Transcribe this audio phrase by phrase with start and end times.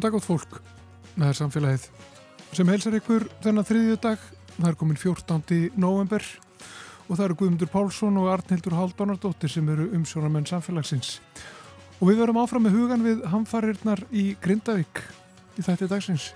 [0.00, 0.54] Góðan dag átt fólk,
[1.12, 1.82] það er samfélagið
[2.56, 4.22] sem helsar ykkur þennan þriðju dag.
[4.54, 5.58] Það er komin 14.
[5.76, 6.24] november
[7.04, 11.18] og það eru Guðmundur Pálsson og Arnhildur Haldónardóttir sem eru umsjónamenn samfélagsins.
[11.98, 15.04] Og við verum áfram með hugan við hamfarirnar í Grindavík
[15.60, 16.30] í þætti dagsins.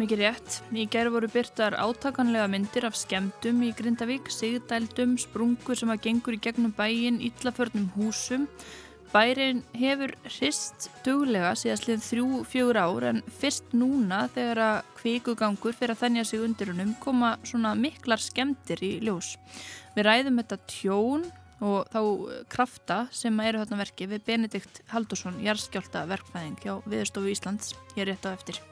[0.00, 0.60] Mikið rétt.
[0.72, 6.40] Í gerð voru byrtar átakanlega myndir af skemdum í Grindavík, sigdældum, sprungur sem að gengur
[6.40, 8.48] í gegnum bæin, illaförnum húsum
[9.10, 15.96] Bærin hefur hrist duglega síðastlið þrjú, fjögur ár en fyrst núna þegar að kvikugangur fyrir
[15.96, 19.32] að þennja sig undir húnum koma svona miklar skemdir í ljós.
[19.96, 21.24] Við ræðum þetta tjón
[21.58, 22.00] og þá
[22.54, 28.30] krafta sem eru þarna verki við Benedikt Haldursson, jarðskjálta verkfæðing hjá Viðstofu Íslands, hér rétt
[28.30, 28.62] á eftir.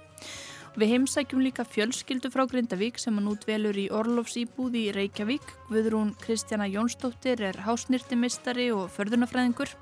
[0.78, 5.42] Við heimsækjum líka fjölskyldu frá Grindavík sem hann útvelur í Orlofsýbúð í Reykjavík.
[5.66, 9.72] Guðrún Kristjana Jónsdóttir er hásnýrtimistari og förðunafræðingur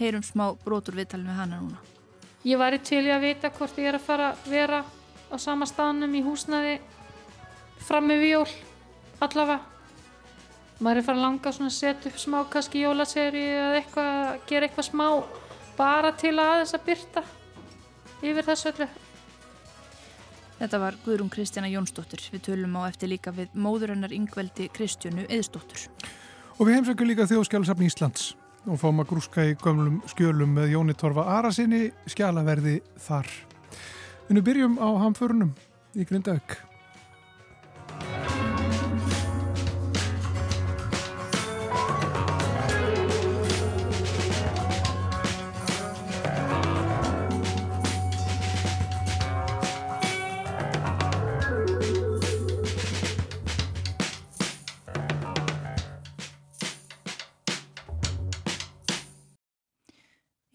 [0.00, 1.80] heyrum smá brotur viðtalin við hana núna.
[2.48, 4.80] Ég væri til í að vita hvort ég er að fara að vera
[5.28, 6.78] á sama staðnum í húsnaði
[7.84, 8.48] fram með vjól
[9.20, 9.60] allavega.
[10.80, 14.88] Maður er fara að langa að setja upp smá kannski jólaseri eða eitthvað, gera eitthvað
[14.88, 15.06] smá
[15.76, 17.24] bara til að aðeins að byrta
[18.24, 18.88] yfir þessu öllu.
[20.60, 22.24] Þetta var Guðrún Kristjana Jónsdóttir.
[22.32, 25.88] Við tölum á eftir líka við móðurinnar yngveldi Kristjónu Eðsdóttir.
[26.56, 28.30] Og við heimsækjum líka þjóðskjálusafn Íslands
[28.68, 33.30] og fáum að grúska í gömlum skjölum með Jóni Torfa Arasinni skjalaverði þar.
[34.28, 35.54] En við byrjum á hamförunum
[35.96, 36.69] í Grindauk.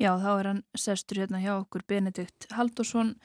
[0.06, 3.16] Já, þá er hann sestur hérna hjá okkur Benedikt Haldursson.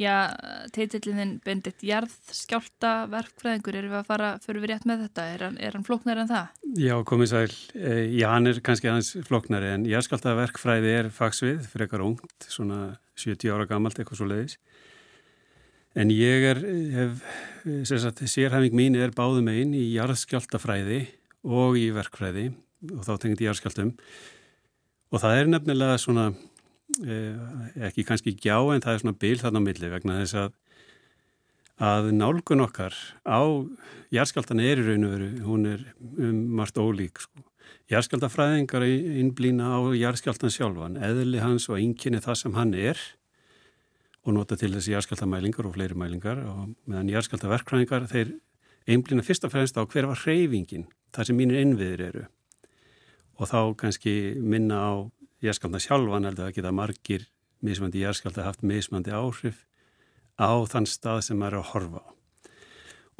[0.00, 0.30] Já,
[0.72, 5.24] teitillinin Benedikt Jarðskjálta verkfræðingur, erum við að fara, fyrir við rétt með þetta?
[5.34, 6.54] Er hann, hann floknar en það?
[6.78, 7.56] Já, komið sæl.
[7.74, 12.48] Eh, já, hann er kannski hans floknari en Jarðskjálta verkfræði er fagsvið fyrir eitthvað ungt,
[12.48, 12.80] svona
[13.18, 14.56] 70 ára gammalt eitthvað svo leiðis.
[15.98, 16.64] En ég er,
[16.94, 17.22] hef,
[17.90, 21.02] sagt, sérhæfing mín er báðum einn í Jarðskjáltafræði
[21.50, 22.52] og í verkfræði
[22.94, 23.96] og þá tengið í Jarðskjáltum.
[25.10, 26.30] Og það er nefnilega svona,
[27.02, 27.34] eh,
[27.88, 30.52] ekki kannski gjá en það er svona bil þarna á milli vegna þess að,
[31.82, 32.94] að nálgun okkar
[33.26, 33.42] á
[34.14, 37.42] jærskaldan er í raun og veru, hún er um margt ólík sko.
[37.90, 42.98] Jærskaldanfræðingar innblýna á jærskaldan sjálfan, eðli hans og einkinni það sem hann er
[44.22, 48.36] og nota til þessi jærskaldanmælingar og fleiri mælingar og meðan jærskaldanverkfræðingar þeir
[48.86, 52.28] einblýna fyrst og fremst á hver var hreyfingin, það sem mínir innviðir eru
[53.40, 54.92] og þá kannski minna á
[55.40, 57.26] jærskalda sjálfan heldur að geta margir
[57.64, 59.64] mismandi jærskalda haft mismandi áhrif
[60.36, 62.08] á þann stað sem maður er að horfa á.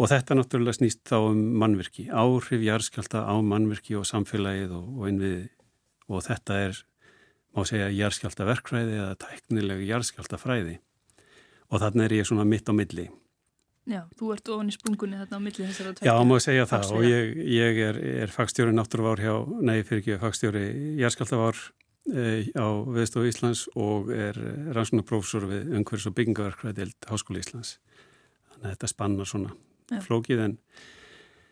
[0.00, 5.10] Og þetta náttúrulega snýst þá um mannverki, áhrif jærskalda á mannverki og samfélagið og, og
[5.10, 5.48] innviði
[6.10, 6.78] og þetta er,
[7.56, 10.78] má segja, jærskalda verkfræði eða tæknilega jærskalda fræði
[11.70, 13.08] og þannig er ég svona mitt á milli.
[13.88, 16.12] Já, þú ert ofan í sprungunni þarna á milli þessara tveikja.
[16.12, 20.18] Já, maður segja það og ég, ég er, er fagstjóri náttúruvár hjá, nei fyrir ekki
[20.20, 20.64] fagstjóri
[21.00, 21.58] jærskaltavár
[22.12, 22.26] e,
[22.60, 24.36] á Veðstofu Íslands og er
[24.76, 27.78] rannsóknarprófessor við umhverfis og byggingaverkvæðild Háskóli Íslands.
[28.52, 29.54] Þannig að þetta spannar svona
[29.88, 30.00] Já.
[30.04, 30.56] flókið en...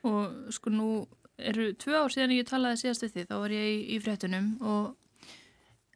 [0.09, 0.91] Og sko nú
[1.39, 4.53] eru tvö ár síðan ég talaði síðast við því, þá var ég í, í fréttunum
[4.61, 4.93] og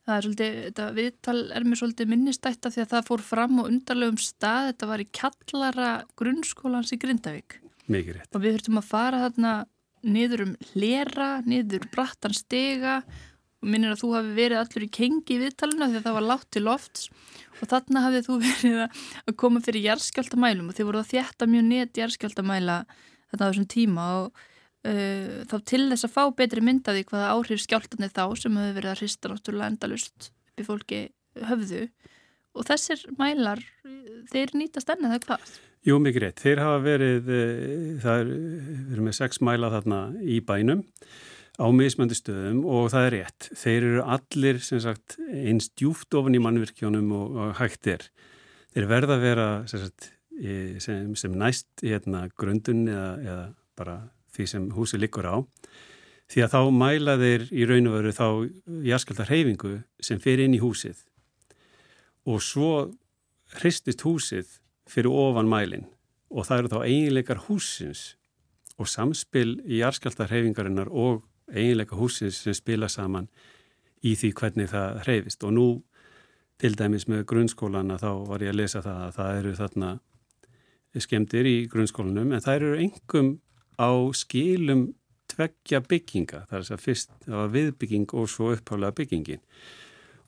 [0.02, 3.60] Það er svolítið, þetta viðtal er mér svolítið minnistætt af því að það fór fram
[3.62, 7.60] og undarlegum stað, þetta var í kallara grunnskólans í Grindavík.
[7.87, 8.32] Mikið rétt.
[8.34, 9.52] Og við þurftum að fara þarna
[10.02, 12.99] niður um hlera, niður brattan stega
[13.62, 16.26] og minnir að þú hafi verið allur í kengi í viðtalinu því að það var
[16.26, 17.04] látt til lofts
[17.60, 21.69] og þarna hafið þú verið að koma fyrir jærskjáltamælum og þið voruð að þjætta mjög
[21.69, 24.43] net jærskjáltamæla þetta á þessum tíma og
[24.88, 28.93] uh, þá til þess að fá betri myndaði hvaða áhrif skjáltanir þá sem hefur verið
[28.93, 31.02] að hrista náttúrulega endalust upp í fólki
[31.49, 31.82] höfðu
[32.52, 33.62] og þessir mælar
[34.32, 35.52] þeir nýtast ennið það hvað?
[35.82, 36.40] Jú, mikið rétt.
[36.44, 40.85] Þeir hafa verið, uh, það er, við erum með sex mæla þarna í bænum
[41.58, 43.49] á mismöndi stöðum og það er rétt.
[43.58, 48.06] Þeir eru allir, sem sagt, eins djúft ofan í mannvirkjónum og, og hægt er.
[48.73, 50.08] Þeir verða að vera sem, sagt,
[50.81, 53.44] sem, sem næst hérna, grundun eða, eða
[53.78, 53.96] bara
[54.37, 55.37] því sem húsi likur á.
[56.32, 58.26] Því að þá mæla þeir í raun og veru þá
[58.88, 60.96] jæskaldar hreyfingu sem fyrir inn í húsið.
[62.25, 62.73] Og svo
[63.58, 64.58] hristist húsið
[64.88, 65.88] fyrir ofan mælin
[66.32, 68.05] og það eru þá eiginleikar húsins
[68.81, 73.28] og samspil í jæskaldar hreyfingarinnar og eiginleika húsins sem spila saman
[74.02, 75.44] í því hvernig það hreyfist.
[75.44, 75.67] Og nú
[76.62, 79.93] til dæmis með grunnskólana þá var ég að lesa það að það eru þarna
[81.02, 83.31] skemmtir í grunnskólanum en það eru engum
[83.79, 84.91] á skilum
[85.33, 87.27] tveggja bygginga, það er þess að fyrst
[87.57, 89.43] viðbygging og svo upphálega byggingin.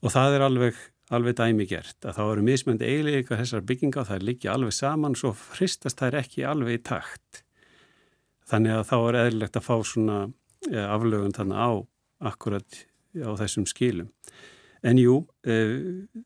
[0.05, 0.79] Og það er alveg,
[1.15, 4.77] alveg dæmi gert að þá eru mismöndi eiginlega þessar bygginga og það er líka alveg
[4.77, 7.45] saman svo fristast það er ekki alveg í takt.
[8.49, 10.19] Þannig að þá er eðlilegt að fá svona
[10.71, 11.71] ja, aflögun þannig á
[12.33, 12.81] akkurat
[13.21, 14.11] á þessum skilum.
[14.85, 15.55] En jú, e,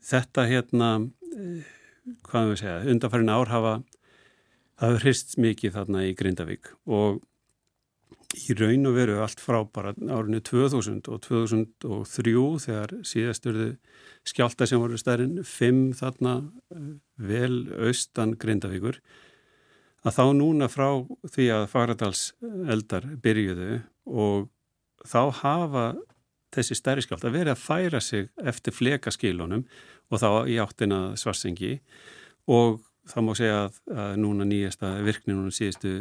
[0.02, 0.88] þetta hérna
[1.30, 1.60] e,
[2.26, 3.74] hvað við segja, undanfærin ár hafa
[4.78, 7.20] það hefur hrist mikið þarna í Grindavík og
[8.36, 12.34] í raun og veru allt frá bara árinu 2000 og 2003
[12.64, 13.68] þegar síðasturðu
[14.28, 16.34] skjálta sem voru stærinn 5 þarna
[16.74, 19.00] eh, vel austan Grindavíkur
[20.06, 20.90] að þá núna frá
[21.32, 22.28] því að Fagradals
[22.70, 24.48] eldar byrjuðu og
[25.08, 25.86] þá hafa
[26.54, 29.64] þessi stærri skjálta verið að færa sig eftir flekaskilunum
[30.08, 31.78] og þá í áttina svarsengi
[32.48, 35.94] og það má segja að, að núna nýjasta virkni núna síðustu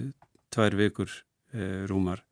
[0.53, 1.11] tvær vikur
[1.53, 2.23] e, rúmar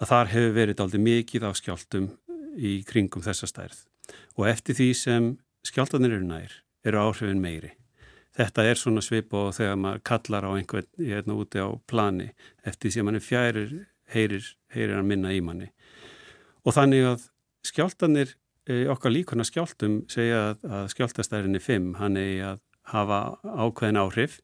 [0.00, 2.08] að þar hefur verið aldrei mikið á skjáltum
[2.56, 3.84] í kringum þessa stærð
[4.38, 5.30] og eftir því sem
[5.66, 6.56] skjáltanir eru nær
[6.86, 7.74] eru áhrifin meiri.
[8.36, 12.30] Þetta er svona svip og þegar maður kallar á einhvern hérna úti á plani
[12.64, 13.72] eftir því sem mann er fjærir
[14.14, 15.70] heyrir, heyrir að minna í manni.
[16.64, 17.26] Og þannig að
[17.66, 18.34] skjáltanir,
[18.66, 24.40] e, okkar líkona skjáltum segja að, að skjáltastærinni 5, hann er að hafa ákveðin áhrif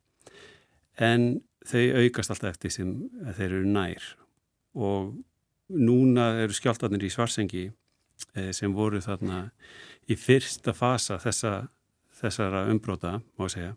[0.97, 2.93] en þau aukast alltaf eftir sem
[3.37, 4.05] þeir eru nær.
[4.77, 5.17] Og
[5.73, 9.49] núna eru skjáltarnir í svarsengi eh, sem voru þarna
[10.07, 11.67] í fyrsta fasa þessa,
[12.21, 13.75] þessara umbróta, má segja.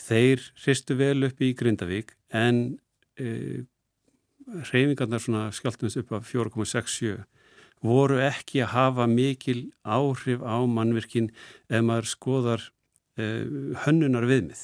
[0.00, 2.78] Þeir hristu vel upp í Grindavík en
[3.20, 3.64] e,
[4.70, 7.20] reyfingarnar svona skjáltunins upp af 4,67
[7.84, 11.30] voru ekki að hafa mikil áhrif á mannvirkin
[11.68, 12.64] ef maður skoðar
[13.84, 14.62] hönnunar viðmið.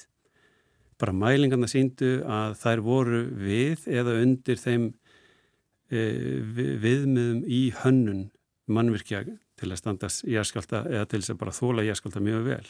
[1.01, 6.39] Bara mælingarna síndu að þær voru við eða undir þeim uh,
[6.85, 8.25] viðmiðum í hönnun
[8.67, 9.25] mannvirkja
[9.57, 12.67] til að standast jæskálta eða til þess að bara þóla jæskálta mjög vel.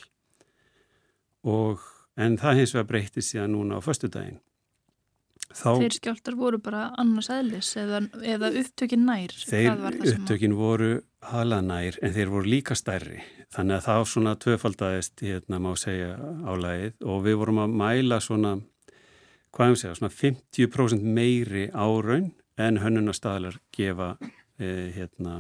[1.47, 1.87] Og,
[2.19, 4.41] en það hins vegar breytist síðan núna á förstu daginn.
[5.57, 9.33] Þá, þeir skjáltar voru bara annars eðlis eða, eða upptökin nær?
[9.47, 9.71] Þeir
[10.13, 10.91] upptökin voru
[11.31, 13.23] hala nær en þeir voru líka stærri
[13.55, 16.17] þannig að það svona tvöfaldæðist hérna má segja
[16.47, 18.57] álægið og við vorum að mæla svona
[19.57, 24.15] hvað ég segja, svona 50% meiri áraun en hönnunastæðlar gefa
[24.61, 25.39] eh, hérna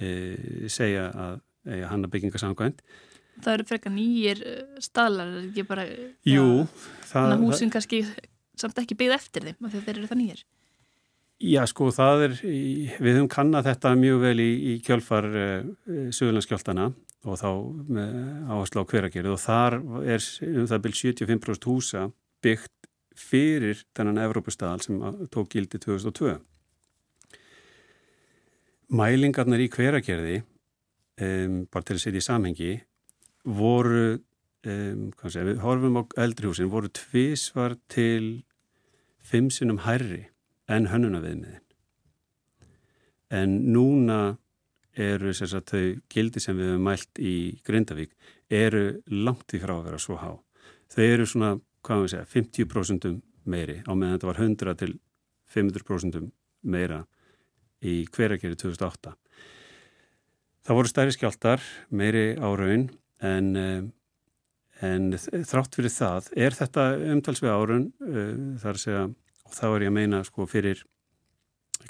[0.00, 1.38] eh, segja að
[1.68, 2.84] eh, hann að bygginga samkvæmt
[3.40, 4.40] Það eru frekar nýjir
[4.84, 5.86] staðlar ekki bara
[6.28, 6.66] Jú,
[7.08, 8.02] það Húsin kannski
[8.60, 10.42] samt ekki byggð eftir þeim af því að þeir eru það nýjir
[11.40, 12.32] Já sko það er,
[13.00, 15.70] við höfum kannat þetta mjög vel í, í kjölfar uh,
[16.12, 16.90] Suðurlandskjáltana
[17.24, 17.48] og þá
[18.52, 19.76] áherslu á hveragerið og þar
[20.08, 22.04] er um það byrj 75% húsa
[22.44, 22.88] byggt
[23.20, 25.00] fyrir þennan Evrópustadal sem
[25.32, 26.38] tók gildi 2002.
[28.90, 30.40] Mælingarnar í hveragerði,
[31.22, 32.70] um, bara til að setja í samhengi,
[33.44, 34.18] voru,
[34.66, 38.42] um, sé, við horfum á eldrihúsin, voru tvísvar til
[39.22, 40.26] fimm sinnum hærri
[40.70, 41.64] en hönnunaviðmiðin.
[43.30, 44.36] En núna
[44.98, 47.34] eru sagt, þau gildi sem við hefum mælt í
[47.66, 48.14] Grindavík
[48.50, 50.32] eru langt í frá að vera svo há.
[50.90, 51.52] Þau eru svona,
[51.86, 53.08] hvað við segja, 50%
[53.50, 54.92] meiri á meðan þetta var 100 til
[55.54, 56.30] 500%
[56.70, 57.04] meira
[57.80, 59.14] í hveragerði 2008.
[60.66, 62.90] Það voru stærri skjáltar, meiri áraun
[63.24, 63.82] en, eh,
[64.86, 68.32] en þrátt fyrir það er þetta umtalsvega áraun, eh,
[68.62, 70.84] þar að segja og þá er ég að meina sko fyrir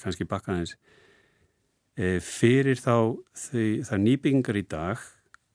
[0.00, 0.76] kannski bakkaðins
[1.98, 5.02] e, fyrir þá það er nýbyggingar í dag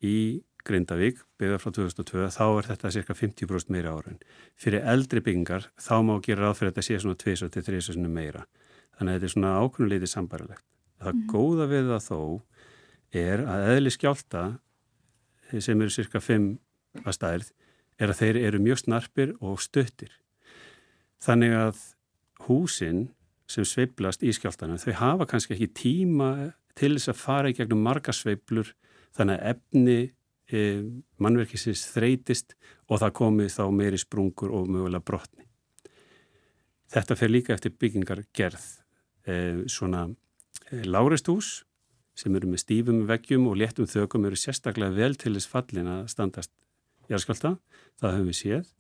[0.06, 0.18] í
[0.65, 4.18] Grindavík, byggðar frá 2002 þá er þetta cirka 50% meira árun.
[4.58, 8.48] Fyrir eldri byggingar þá má gera ráð fyrir að þetta sé svona 2-3 meira.
[8.98, 10.65] Þannig að þetta er svona ákveðnuleiti sambarilegt
[11.01, 11.25] það mm.
[11.32, 12.20] góða við það þó
[13.15, 14.44] er að eðli skjálta
[15.51, 16.48] sem eru cirka 5
[17.04, 17.52] að stærð
[18.00, 20.14] er að þeir eru mjög snarpir og stuttir
[21.24, 21.84] þannig að
[22.46, 23.08] húsin
[23.50, 26.30] sem sveiblast í skjáltanum, þau hafa kannski ekki tíma
[26.78, 28.74] til þess að fara í gegnum marga sveiblur
[29.16, 30.00] þannig að efni
[30.50, 30.62] e,
[31.22, 32.56] mannverkisins þreytist
[32.90, 35.46] og það komið þá meiri sprungur og mögulega brotni.
[36.92, 38.66] Þetta fer líka eftir byggingar gerð
[39.25, 39.38] e,
[39.72, 40.08] svona
[40.72, 41.62] e, lágristús
[42.16, 46.06] sem eru með stífum veggjum og léttum þökum eru sérstaklega vel til þess fallin að
[46.14, 46.52] standast
[47.12, 47.56] járskjálta,
[48.02, 48.72] það höfum við séð.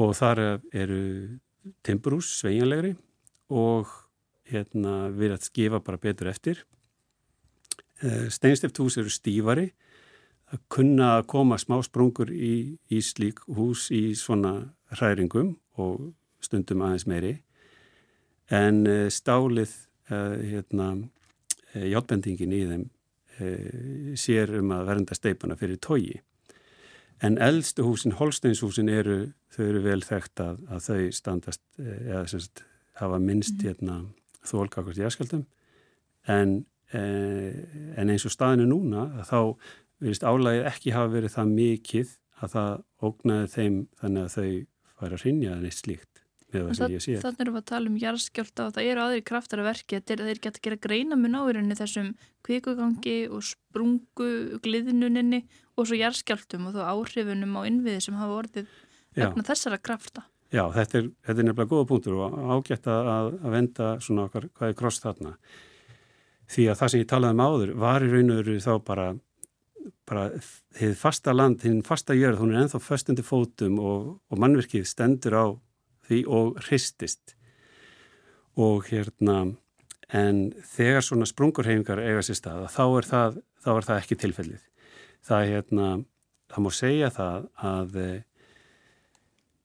[0.00, 0.42] Og þar
[0.72, 1.00] eru
[1.84, 2.94] timbrús sveigjanlegri
[3.50, 3.90] og
[4.50, 6.64] hérna, við að skifa bara betur eftir.
[8.00, 9.70] Eh, Steinstift hús eru stífari.
[10.50, 16.08] Að kunna að koma smá sprungur í, í slík hús í svona hræringum og
[16.42, 17.36] stundum aðeins meiri.
[18.50, 19.70] En uh, stálið
[20.10, 20.88] uh, hérna,
[21.70, 22.88] játbendingin í þeim
[24.20, 26.18] sér um að vernda steipana fyrir tógi
[27.22, 29.20] en eldstu húsin, holsteinshúsin eru,
[29.52, 32.64] þau eru vel þekkt að, að þau standast eða semst
[33.00, 33.66] hafa minnst mm.
[33.66, 33.98] hérna,
[34.46, 35.44] þólkakast í askaldum
[36.30, 36.62] en,
[36.96, 39.56] en eins og staðinu núna þá
[40.00, 42.72] verist álægið ekki hafa verið það mikið að það
[43.10, 44.48] ógnaði þeim þannig að þau
[45.00, 46.09] fara að rinja en eitt slíkt
[46.50, 50.40] Þannig erum við að tala um jarðskjálta og það eru aðri kraftar að verki þeir
[50.42, 52.10] geta að gera greina mun áirinni þessum
[52.46, 55.44] kvikugangi og sprungu gliðnuninni
[55.78, 58.76] og svo jarðskjáltum og þá áhrifunum á innviði sem hafa orðið
[59.14, 60.26] vegna þessara krafta.
[60.50, 64.50] Já, þetta er, þetta er nefnilega góða punktur og ágætt að, að venda svona okkar
[64.50, 65.36] hvað er kross þarna.
[66.50, 69.10] Því að það sem ég talaði um áður var í raun og veru þá bara
[70.10, 70.26] bara
[70.76, 75.36] þið fasta land, þinn fasta jörð, hún er enþá föstundi fótum og, og mannverkið stendur
[75.38, 75.44] á
[76.10, 77.36] því og hristist.
[78.60, 79.44] Og hérna
[80.10, 84.64] en þegar svona sprungurhefingar eiga sér stað þá er það, þá er það ekki tilfellið.
[85.26, 85.86] Það er hérna
[86.50, 88.00] það má segja það að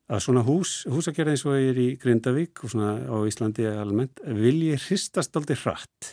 [0.05, 4.75] að svona hús, húsagerð eins og er í Grindavík og svona á Íslandi almennt vilji
[4.83, 6.11] hristast aldrei hratt.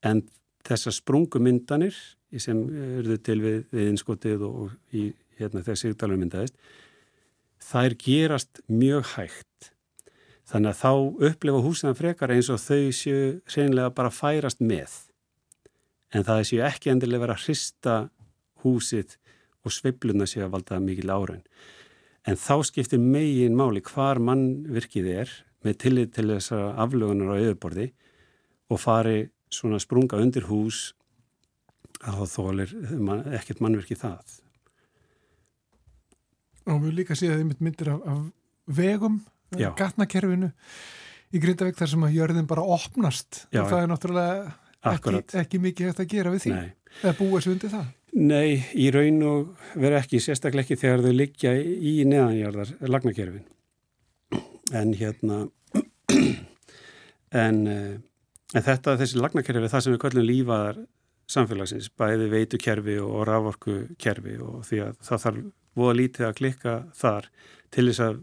[0.00, 0.22] En
[0.64, 1.96] þessar sprungumyndanir
[2.40, 2.60] sem
[3.00, 6.56] eruðu til við, við innskotið og í hérna þegar sigdalur myndaðist
[7.62, 9.72] þær gerast mjög hægt.
[10.48, 10.92] Þannig að þá
[11.28, 14.94] upplefa húsina frekar eins og þau séu reynilega bara færast með.
[16.14, 17.96] En það séu ekki endilega verið að hrista
[18.64, 19.18] húsið
[19.66, 21.44] og sveibluna séu að valda mikil áraun.
[22.24, 25.34] En þá skiptir megin máli hvar mann virkið er
[25.66, 27.90] með tillit til þessara aflögunar á yfirborði
[28.72, 29.18] og fari
[29.52, 30.92] svona sprunga undir hús
[32.04, 32.76] að þá þólir
[33.36, 34.38] ekkert mannverki það
[36.68, 39.20] og við líka séum að þið myndir af, af vegum,
[39.78, 40.50] gatnakerfinu
[41.32, 43.44] í Grindavík þar sem að jörðin bara opnast.
[43.52, 44.56] Já, og það er náttúrulega
[44.92, 46.56] ekki, ekki mikið hægt að gera við því.
[46.56, 46.98] Nei.
[47.02, 47.86] eða búa sér undir það?
[48.18, 53.44] Nei, í raun og vera ekki sérstaklega ekki þegar þau liggja í neðanjarðar lagnakerfin.
[54.76, 55.42] En hérna
[57.44, 57.96] en, eh,
[58.54, 60.80] en þetta þessi lagnakerfi það sem við kallum lífaðar
[61.28, 65.42] samfélagsins, bæði veitukerfi og raforkukerfi og því að það þarf
[65.78, 67.30] voða lítið að klikka þar
[67.74, 68.20] til þess að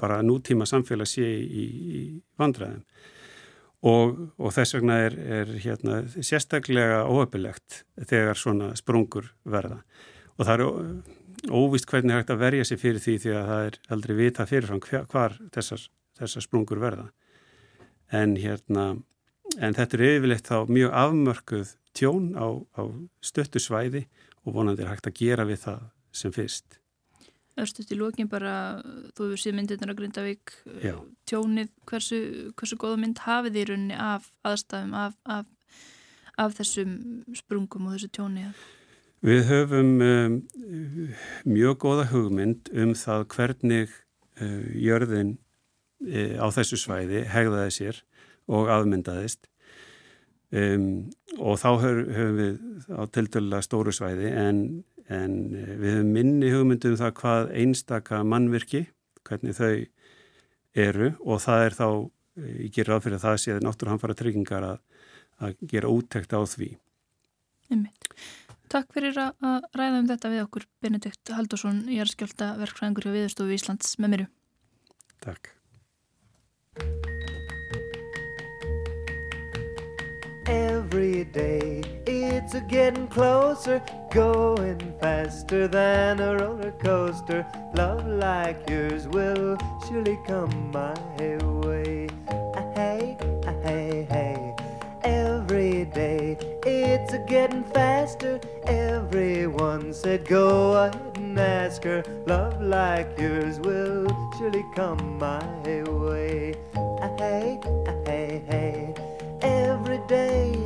[0.00, 2.00] bara nútíma samfélag sé í, í
[2.38, 2.82] vandræðum.
[3.86, 9.82] Og, og þess vegna er, er hérna, sérstaklega óöpilegt þegar svona sprungur verða.
[10.36, 13.78] Og það er óvist hvernig hægt að verja sig fyrir því því að það er
[13.94, 15.84] aldrei vita fyrirfram hvar, hvar þessar,
[16.18, 17.06] þessar sprungur verða.
[18.12, 18.88] En hérna
[19.60, 22.82] en þetta er yfirleitt þá mjög afmörkuð tjón á, á
[23.24, 24.06] stöttu svæði
[24.44, 25.84] og vonandi er hægt að gera við það
[26.16, 26.80] sem fyrst.
[27.56, 28.82] Örstuðt í lókin bara,
[29.16, 30.52] þú hefur síð myndirnar á Grindavík,
[30.84, 30.96] Já.
[31.28, 32.18] tjónið, hversu,
[32.52, 35.46] hversu góða mynd hafið í rauninni af aðstæðum, af, af,
[36.36, 36.98] af þessum
[37.38, 38.66] sprungum og þessu tjónið?
[39.24, 40.36] Við höfum um,
[41.48, 43.94] mjög góða hugmynd um það hvernig
[44.42, 45.38] uh, jörðin
[46.04, 48.02] uh, á þessu svæði hegðaði sér
[48.52, 49.48] og aðmyndaðist
[50.52, 51.08] um,
[51.40, 52.60] og þá höfum við
[52.92, 54.60] á tildöla stóru svæði en
[55.12, 58.86] en eh, við höfum minni hugmyndum um það hvað einstaka mannvirki,
[59.26, 59.74] hvernig þau
[60.86, 61.88] eru og það er þá,
[62.40, 64.80] eh, ég ger ráð fyrir að það sé náttúrulega tryggingar að,
[65.40, 66.72] að gera úttekt á því.
[67.70, 68.10] Einmitt.
[68.66, 73.14] Takk fyrir að ræða um þetta við okkur, Benedikt Haldursson, ég er skjálta verkfræðingur hjá
[73.14, 74.26] Viðstofu Íslands með mér.
[75.22, 75.52] Takk.
[80.46, 81.85] Every day
[82.36, 87.46] it's a getting closer, going faster than a roller coaster.
[87.74, 89.56] Love like yours will
[89.88, 90.94] surely come my
[91.64, 92.08] way.
[92.28, 93.16] Ah, hey,
[93.46, 94.54] ah, hey, hey.
[95.02, 98.38] Every day it's a getting faster.
[98.66, 102.02] Everyone said go ahead and ask her.
[102.26, 105.42] Love like yours will surely come my
[105.88, 106.54] way.
[106.76, 107.58] Ah, hey,
[108.04, 108.94] hey, hey
[109.42, 110.65] every day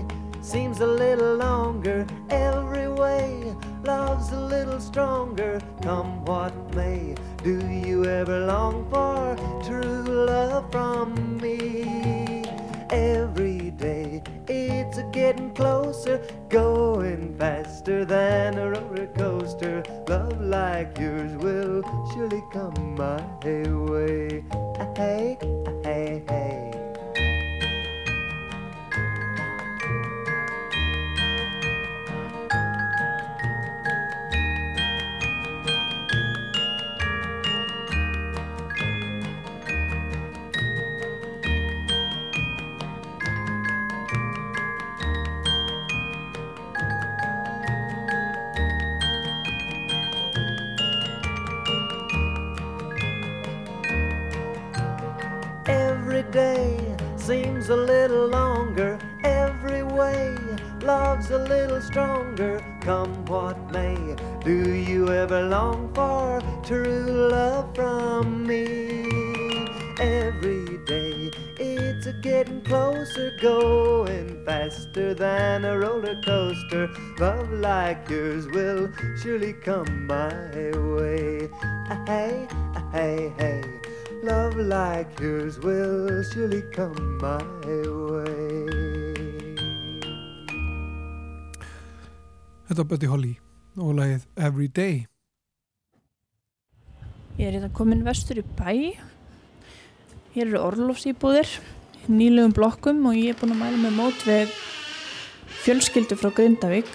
[0.50, 2.04] seems a little longer.
[2.28, 3.54] Every way
[3.85, 5.61] love's a little stronger.
[5.80, 7.14] Come what may
[7.45, 12.42] do you ever long for true love from me?
[12.90, 19.85] Every day it's a getting closer going faster than a roller coaster.
[20.09, 24.42] Love like yours will surely come my way.
[24.52, 25.38] Ah, ah, hey
[25.85, 26.69] hey hey
[56.30, 56.78] day
[57.16, 60.37] seems a little longer every way.
[60.80, 64.16] Love's a little stronger, come what may.
[64.44, 69.04] Do you ever long for true love from me?
[69.99, 76.88] Every day it's a getting closer, going faster than a roller coaster.
[77.18, 78.90] Love like yours will
[79.22, 80.32] surely come my
[80.76, 81.50] way.
[81.62, 82.49] Ah, ah, hey,
[82.92, 83.79] hey, hey.
[84.22, 87.40] Love like yours will surely come my
[88.12, 88.66] way.
[92.68, 93.32] Þetta er Buddy Holly
[93.80, 94.98] og lagið Everyday.
[97.40, 98.92] Ég er hérna komin vestur í bæ.
[100.36, 101.56] Hér eru orlofsýbúðir,
[102.12, 104.52] nýlegum blokkum og ég er búin að mæla með mót við
[105.64, 106.92] fjölskyldu frá Grindavík.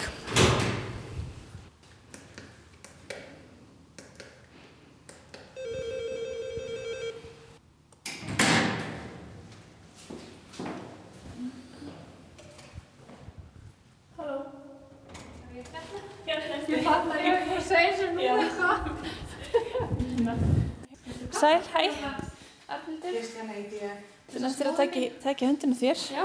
[23.45, 23.97] Kristjana heiti ég.
[24.33, 25.99] Þú næstir að taki, taki höndinu þér.
[26.15, 26.23] Já.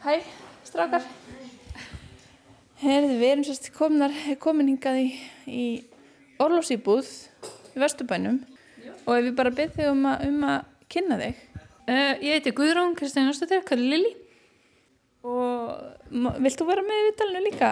[0.00, 0.14] Hæ,
[0.64, 1.02] strákar.
[2.80, 5.08] Herði, við erum sérst komin hingað í,
[5.46, 5.64] í
[6.40, 7.10] orlofsýbúð
[7.76, 8.38] í Vesturbænum
[9.04, 10.60] og ef við bara byrðum þig um, að- um að
[10.96, 11.46] kynna þig
[11.90, 14.10] Uh, ég heiti Guðrún Kristján Jónsdóttir, kalli Lili.
[15.26, 16.12] og
[16.44, 17.70] vilt þú vera með í vitalinu líka?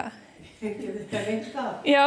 [0.59, 1.45] Er.
[1.87, 2.03] Já,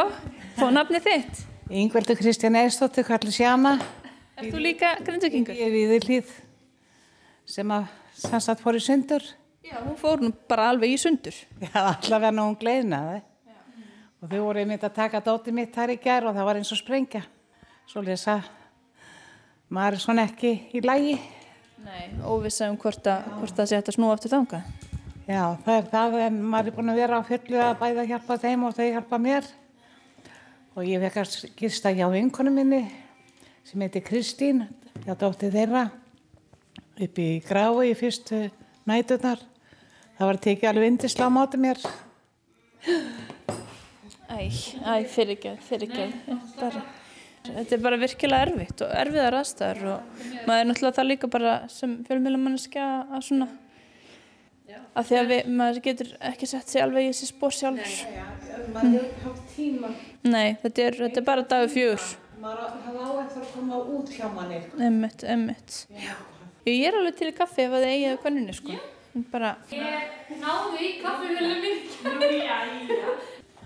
[0.59, 1.41] fá nafnið þitt.
[1.73, 3.79] Yngveldur Kristjana Eistóttir, kallir Sjana.
[4.37, 5.57] Er þú líka grindvikingur?
[5.57, 6.35] Ég er viðurlíð
[7.49, 9.25] sem að sannsagt fór í sundur.
[9.63, 11.37] Já, hún fór nú bara alveg í sundur.
[11.63, 13.21] Já, allavega nú hún gleðnaði.
[14.23, 16.73] Og þau voru einmitt að taka dótið mitt þar í gær og það var eins
[16.75, 17.23] og sprengja.
[17.91, 18.37] Svo lesa,
[19.73, 21.17] maður er svona ekki í lægi.
[21.83, 24.69] Nei, óvissa um hvort, að, hvort það sé hægt að snúa aftur þangað.
[25.27, 28.37] Já, það er það en maður er búin að vera á fullu að bæða hjálpa
[28.45, 29.51] þeim og þau hjálpa mér.
[30.73, 32.85] Og ég fekk að gista hjá vinkonu minni
[33.67, 34.65] sem heiti Kristín,
[35.03, 35.89] hjá dóttir þeirra,
[37.01, 38.43] upp í Grái í fyrstu
[38.89, 39.41] nætunar.
[40.19, 41.81] Það var tekið alveg indisla á móti mér.
[44.33, 46.13] Æ, æ, fyrirgjöð, fyrirgjöð.
[46.61, 46.83] Bara,
[47.47, 51.57] þetta er bara virkilega erfitt og erfiðar aðstæður og maður er náttúrulega það líka bara
[51.73, 53.49] sem fjölmjölamanneskja að svona
[54.97, 57.95] að því að við, maður getur ekki sett sig alveg í þessi spór sjálfur.
[58.73, 59.91] Maður hefur haft tíma,
[60.25, 62.07] Nei, þetta er, þetta er bara dagur fjögur.
[62.43, 64.61] maður hafa á eftir að koma út hjá manni.
[64.89, 65.77] Emmitt, emmitt.
[66.69, 68.81] Ég er alveg til í kaffi ef að þið eigið á konunni, sko.
[69.33, 69.57] Bara,
[70.41, 71.63] Náðu í kaffivélum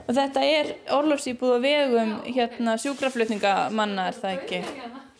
[0.06, 4.60] og þetta er orlofsýbúð á vegum hérna sjúkraflutningamanna, er það ekki?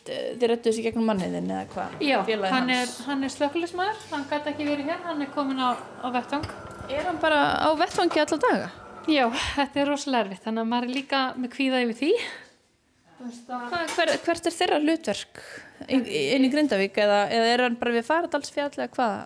[0.07, 1.97] Þið rættu þessi gegnum manniðin eða hvað?
[2.07, 2.17] Já,
[2.53, 6.07] hann er, hann er slökkulismæður, hann gæti ekki verið hér, hann er komin á, á
[6.15, 6.47] vettvang.
[6.87, 8.69] Er hann bara á vettvangi alla daga?
[9.11, 9.25] Já,
[9.57, 12.13] þetta er rosalega erfitt, þannig að maður er líka með kvíða yfir því.
[13.47, 15.43] Hva, hver, hvert er þeirra hlutverk
[15.87, 19.17] inn í Grindavík eða, eða er hann bara við faradalsfjall eða hvað?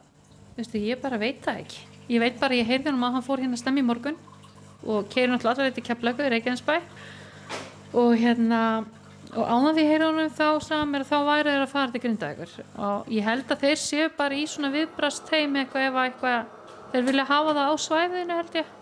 [0.58, 1.84] Veistu, ég bara veit það ekki.
[2.12, 4.18] Ég veit bara, ég heyrði hann að hann fór hérna stemmi í morgun
[4.82, 6.76] og keiri náttúrulega allar eitthvað keflagu í Reykjanesbæ
[8.02, 8.62] og hérna
[9.32, 12.02] og áðan því heyrði hann þá sagði mér að þá væri þeir að fara til
[12.04, 12.56] Grindavíkur
[12.88, 16.90] og ég held að þeir séu bara í svona viðbrast heimi eitthvað ef að eitthvað
[16.92, 18.74] þeir vilja hafa það á svæðinu held ég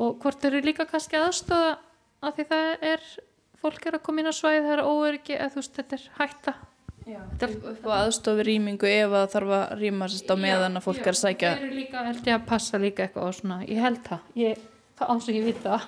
[0.00, 1.76] og hvort eru líka kannski aðstóða
[2.24, 3.06] að því það er
[3.60, 6.08] fólk er að koma inn á svæði það er óöryggi eða þú veist þetta er
[6.18, 6.69] hætta er-
[7.08, 11.00] Upp á aðstofi rýmingu ef að það þarf að rýma sérst á meðan að fólk
[11.00, 11.52] er að sækja.
[11.56, 14.64] Þeir eru líka, held ég að passa líka eitthvað og svona, ég held það, ég,
[15.00, 15.86] það áns og ég veit það.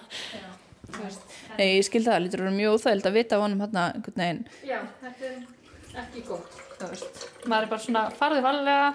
[1.58, 4.22] Nei, ég skil það, lítur að vera mjög óþægild að vita á honum hérna einhvern
[4.22, 4.42] veginn.
[4.68, 6.24] Já, þetta er ekki
[6.90, 7.22] veist.
[7.44, 8.88] Maður er bara svona, farðið varlega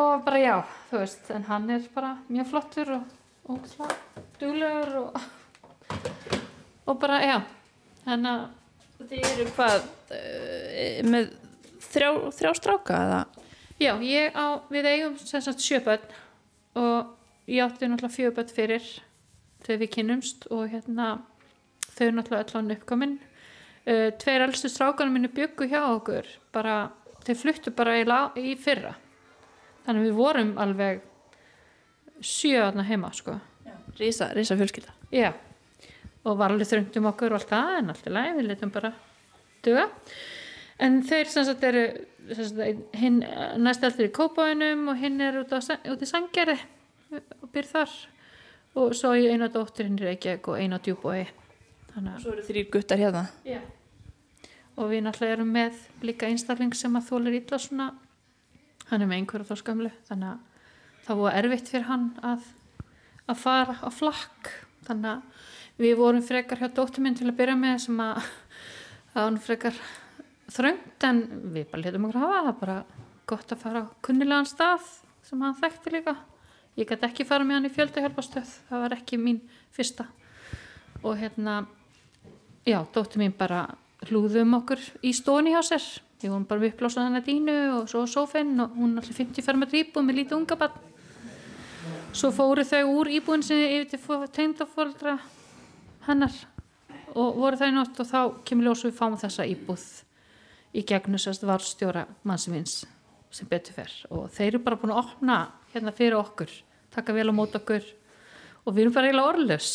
[0.00, 0.54] og bara já,
[0.92, 3.18] þú veist, en hann er bara mjög flottur og,
[3.50, 3.98] og svona
[4.40, 5.20] duglegur og,
[6.86, 7.36] og bara, já,
[8.06, 8.48] þannig að
[9.00, 11.30] Þið eru hvað, með
[11.90, 13.20] þrjá, þrjá stráka eða?
[13.80, 16.02] Já, ég á, við eigum sem sagt sjöbönn
[16.80, 17.14] og
[17.48, 18.86] ég átti náttúrulega fjöbönn fyrir
[19.64, 21.06] þegar við kynnumst og hérna
[21.88, 23.14] þau eru náttúrulega öll án uppkomin.
[23.88, 26.90] Uh, tveir elstu strákanum minni byggu hjá okkur, bara,
[27.24, 28.92] þeir fluttu bara í, lá- í fyrra.
[29.86, 31.00] Þannig við vorum alveg
[32.20, 33.38] sjö aðna heima, sko.
[33.98, 34.92] Rísa, rísa fjölskylda.
[35.12, 35.32] Já,
[36.28, 38.72] og var alveg þröngt um okkur og allt það, en allt í lagi, við letum
[38.74, 38.92] bara
[39.66, 39.88] duga.
[40.80, 41.82] En þeir sem sagt eru,
[42.96, 43.18] hinn
[43.60, 45.60] næst eldur í Kópáinum og hinn er út, á,
[45.92, 46.56] út í Sangeri
[47.42, 47.92] og býr þar.
[48.78, 51.26] Og svo ég eina dóttir hinn í Reykjavík og eina djúbói.
[51.94, 53.24] Þannig að, Svo eru þrýr guttar hérna.
[53.44, 53.60] já.
[54.80, 57.88] Og við náttúrulega erum með líka einstakling sem að þólir illa svona
[58.90, 60.38] hann er með einhverja þá skamlu þannig að
[61.06, 62.46] það var erfitt fyrir hann að,
[63.28, 64.48] að fara á flakk
[64.86, 68.22] þannig að við vorum frekar hjá dóttur minn til að byrja með sem að
[69.12, 69.78] það var nú frekar
[70.50, 71.20] þröngt en
[71.54, 72.58] við bara letum okkur hafa það.
[72.60, 72.76] Bara
[73.30, 74.86] gott að fara á kunnilegan stað
[75.26, 76.16] sem hann þekkti líka.
[76.78, 79.40] Ég gæti ekki fara með hann í fjöldahjálpastöð það var ekki mín
[79.74, 80.06] fyrsta.
[81.02, 81.64] Og hérna
[82.66, 83.66] já, dóttir mín bara
[84.08, 85.88] hlúði um okkur í stóni hjá sér.
[86.20, 89.68] Við vorum bara uppblásað hann að dínu og svo sófinn og hún allir 50 ferma
[89.68, 90.78] drýpu með lítið unga bann
[92.12, 95.18] svo fóru þau úr íbúin sinni yfir til tegndafoldra
[96.08, 96.34] hennar
[97.14, 99.86] og voru þau nátt og þá kemur ljós og við fáum þessa íbúð
[100.76, 102.84] í gegnum sérst varstjóra mannsins
[103.30, 105.38] sem betur fer og þeir eru bara búin að opna
[105.74, 106.52] hérna fyrir okkur
[106.94, 107.86] taka vel á mót okkur
[108.66, 109.72] og við erum bara eiginlega orðlaus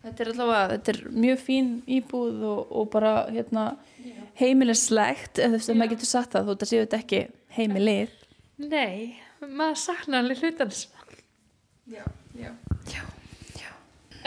[0.00, 3.64] Þetta er allavega, þetta er mjög fín íbúð og, og bara hérna,
[4.40, 7.20] heimilislegt, eða þess að maður getur sagt það, þó þetta séu þetta ekki
[7.58, 8.14] heimilið.
[8.64, 10.86] Nei, maður saknar alveg hlutanis
[11.90, 12.04] Já,
[12.38, 12.48] já.
[12.48, 12.54] Já,
[12.94, 13.19] já.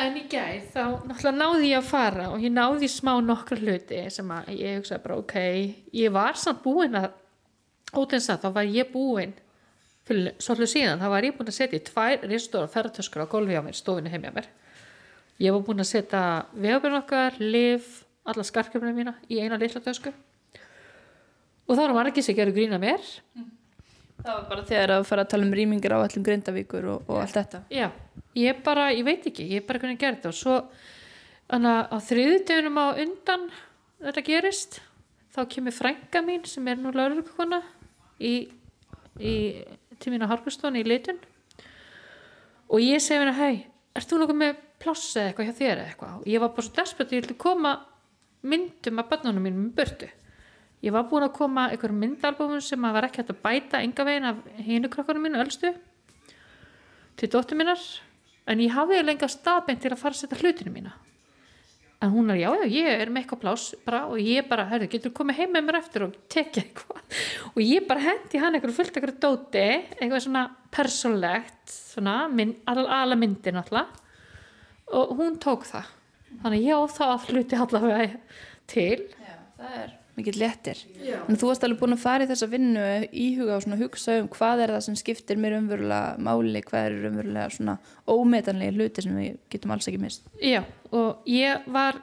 [0.01, 3.99] En í gæð þá náttúrulega náði ég að fara og ég náði smá nokkur hluti
[4.13, 5.35] sem að ég hugsaði bara ok,
[5.93, 7.11] ég var samt búin að
[7.93, 9.35] óteins að þá var ég búin
[10.07, 13.55] fyrir svolítið síðan, þá var ég búin að setja í tvær ristóra ferðartöskur á gólfi
[13.55, 14.49] á mér, stofinu heimja mér.
[15.41, 17.85] Ég var búin að setja vegabjörn okkar, liv,
[18.27, 20.11] alla skarkjöfnum mína í eina litla tösku.
[21.63, 22.99] Og þá var margir sem gerur grína mér.
[24.23, 27.19] Það var bara þegar að fara að tala um rýmingar á allum grindavíkur og, og
[27.19, 27.59] allt þetta.
[27.73, 27.89] Já,
[28.39, 30.31] ég bara, ég veit ekki, ég bara hvernig gerði þetta.
[30.31, 30.55] Og svo
[31.51, 33.45] þannig að á þriðutöfunum á undan
[34.03, 34.79] þetta gerist,
[35.35, 37.59] þá kemur frænga mín sem er nú laurugkona
[38.23, 38.33] í,
[39.19, 39.35] í
[39.99, 41.19] tímina Harkustóni í litun
[42.71, 43.65] og ég segi henni, hei,
[43.97, 46.15] ert þú nokkuð með pláss eða eitthvað hjá þér eitthvað?
[46.21, 47.73] Og ég var bara svo desperate, ég vildi koma
[48.43, 50.09] myndum af börnunum mínum í burtu
[50.83, 54.07] ég var búin að koma einhverjum myndalbumum sem að var ekki hægt að bæta enga
[54.07, 55.71] veginn af hinu krakkanum mínu ölstu
[57.19, 57.79] til dóttur mínar
[58.49, 60.93] en ég hafði lengi að staðbeint til að fara að setja hlutinu mína.
[62.03, 64.89] En hún er já, já, ég er með eitthvað pláss bara, og ég bara, herru,
[64.91, 66.99] getur komið heim með mér eftir og tekja eitthvað?
[67.53, 70.43] Og ég bara hendi hann eitthvað fullt eitthvað dóti eitthvað svona
[70.75, 73.95] persónlegt svona, minn, al, ala myndin alltaf.
[74.91, 75.95] Og hún tók það.
[76.43, 78.09] Þannig já, það hluti allavega
[78.67, 79.05] til.
[79.23, 80.79] Já, það er mikið léttir.
[81.25, 84.29] En þú varst alveg búin að fara í þessa vinnu íhuga og svona hugsa um
[84.33, 89.15] hvað er það sem skiptir mér umverulega máli, hvað er umverulega svona ómetanlega hluti sem
[89.17, 90.27] við getum alls ekki mist.
[90.37, 90.61] já,
[90.93, 92.01] og ég var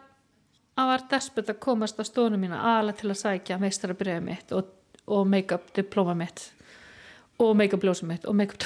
[0.81, 4.73] að var despert að komast á stónu mína aðalega til að sækja meistarabriðið mitt og,
[5.11, 6.49] og make-up diploma mitt
[7.41, 8.65] og make-up ljósum mitt og make-up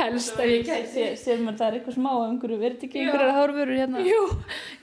[0.00, 3.80] helst að ég gæti Sér maður það er eitthvað smá einhverju, verður ekki einhverjar hárvörur
[3.80, 4.04] hérna?
[4.06, 4.22] Jú,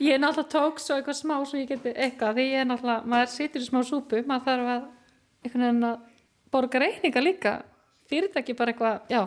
[0.06, 3.34] ég náttúrulega tók svo eitthvað smá svo ég geti eitthvað, því ég er náttúrulega maður
[3.34, 4.88] situr í smá súpu, maður þarf að
[5.44, 6.00] einhvern veginn að
[6.54, 7.54] borga reyninga líka
[8.08, 9.22] fyrirtæki bara eitthvað já,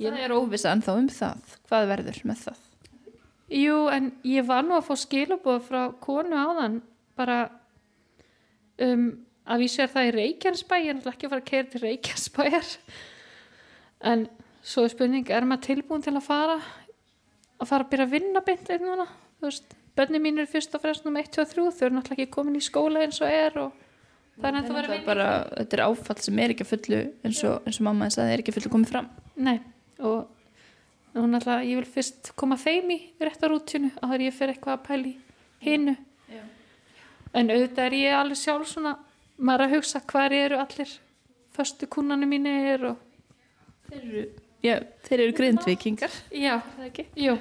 [0.00, 1.54] Það er óvisa en þá um það.
[1.68, 2.66] Hvað verður með það?
[3.50, 6.80] jú, en ég var nú að fá skilabóð frá konu áðan
[7.18, 7.38] bara
[8.80, 9.08] um,
[9.50, 11.82] að vísi er það í Reykjanesbæ ég er náttúrulega ekki að fara að keira til
[11.84, 12.70] Reykjanesbæjar
[14.12, 14.26] en
[14.62, 16.56] svo er spurning, er maður tilbúin til að fara
[17.60, 19.06] að fara að byrja að vinna beint núna,
[19.40, 21.96] þú veist bönni mín eru fyrst og fremst um 1, 2 og 3 þau eru
[21.96, 23.72] náttúrulega ekki komin í skóla eins og er og
[24.40, 26.66] það er ennþá að vera Það að er bara, þetta er áfall sem er ekki
[26.66, 29.10] að fullu eins og, eins og mamma en sagði er ekki að fullu komið fram.
[29.40, 29.56] Nei,
[29.98, 34.54] og hún alltaf, ég vil fyrst koma þeim í réttarútinu að það er ég fyrir
[34.54, 35.14] eitthvað að pæli
[35.66, 35.96] hinu.
[36.30, 36.42] Já.
[37.36, 38.96] En auðvitað er ég alveg sjálf svona,
[39.36, 40.96] maður er að hugsa hvar eru allir
[41.56, 43.06] föstu kunnanu mínir og
[43.90, 44.20] Þeir eru,
[44.64, 44.74] já,
[45.08, 46.10] þeir eru grindvikingar.
[46.32, 47.04] já, Það ekki?
[47.16, 47.36] jú,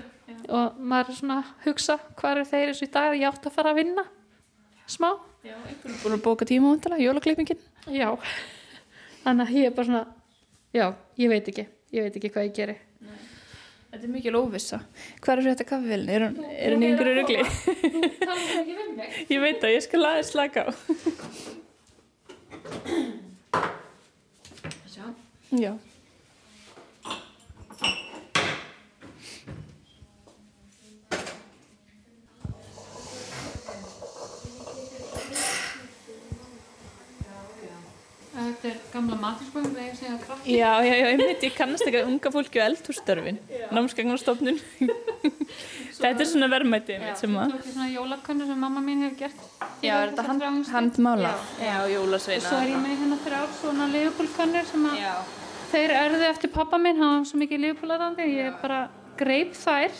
[0.50, 3.48] og maður er svona að hugsa hvar eru þeir eins og í dag ég átt
[3.50, 4.06] að fara að vinna
[4.90, 5.10] smá,
[5.46, 7.60] Já, einhverjum búin að bóka tíma á vandala, jólakleipingin.
[7.96, 8.10] já,
[9.24, 10.06] þannig að ég er bara svona,
[10.76, 10.86] já,
[11.18, 12.78] ég veit ekki, ég veit ekki hvað ég geri.
[13.90, 14.78] Þetta er mikil óvissa.
[15.26, 16.14] Hvað er þetta kaffevélni?
[16.14, 17.40] Er hún, er hún í einhverju rugli?
[18.22, 19.16] Það ekki við mig.
[19.34, 20.70] Ég veit að ég skal aðeins slaka á.
[25.50, 25.74] Já.
[39.00, 40.46] Gamla maturskóðum þegar ég segja krakk.
[40.46, 43.40] Já, já, já, einmitt, ég kannast ekki að unga fólki á eldhússtörfin,
[43.74, 44.60] námsgagnarstofnun.
[46.00, 49.42] Þetta er svona verðmætið Já, tók ég svona jólakönnu sem mamma mín hefur gert.
[49.84, 51.34] Já, er þetta hand, handmála?
[51.60, 51.66] Já.
[51.66, 52.46] Já, Og jólasveina.
[52.46, 55.14] svo er ég með hérna þrjár svona leifupólkönnur sem að Já.
[55.74, 58.80] þeir erðu eftir pappa minn, hann var svo mikið leifupólarandi, ég bara
[59.20, 60.00] greip þær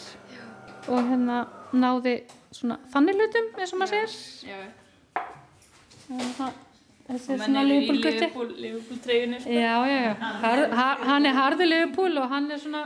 [0.88, 1.42] og hérna
[1.76, 2.16] náði
[2.56, 4.68] svona þannig hlutum eins og maður segir.
[7.10, 8.28] Þessi svona Liverpool-gutti.
[8.62, 9.40] Liverpool-treyjunni.
[9.50, 10.14] Já, já, já.
[10.44, 12.84] Har, har, hann er harður Liverpool og hann er svona,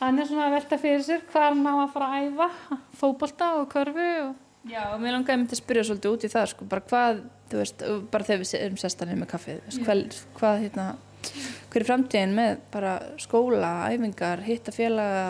[0.00, 3.54] hann er svona að velta fyrir sér hvað hann á að fara að æfa, fótbolta
[3.60, 4.36] og körfu og
[4.68, 7.60] Já, og mér langaði myndi að spyrja svolítið út í það, sko, bara hvað, þú
[7.62, 10.86] veist, bara þegar við erum sestanir með kaffið, veist, hvað, hvað, hérna,
[11.70, 15.22] hver er framtíðin með bara skóla, æfingar, hitta félaga,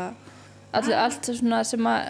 [0.72, 2.08] allt, allt svona sem að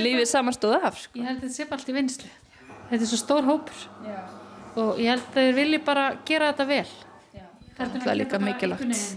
[0.00, 1.20] lífið samanstóða af, sko.
[1.20, 2.32] Ég held að þetta sé bara allt í vinslu.
[2.88, 4.18] Þetta er svo stór hópur Já.
[4.76, 6.92] Og ég held að þeir vilji bara gera þetta vel.
[7.32, 7.44] Já.
[7.76, 9.16] Það er að líka mikilvægt.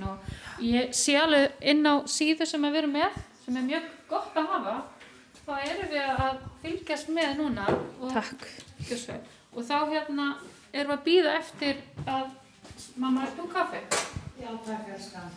[0.65, 4.52] Ég sé alveg inn á síðu sem við erum með, sem er mjög gott að
[4.54, 4.76] hafa,
[5.41, 8.15] þá erum við að fylgjast með núna og,
[9.52, 10.30] og þá hérna
[10.72, 12.30] erum við að býða eftir að,
[12.96, 13.84] mamma, er þú kaffi?
[14.39, 15.36] Já, takk, elskan.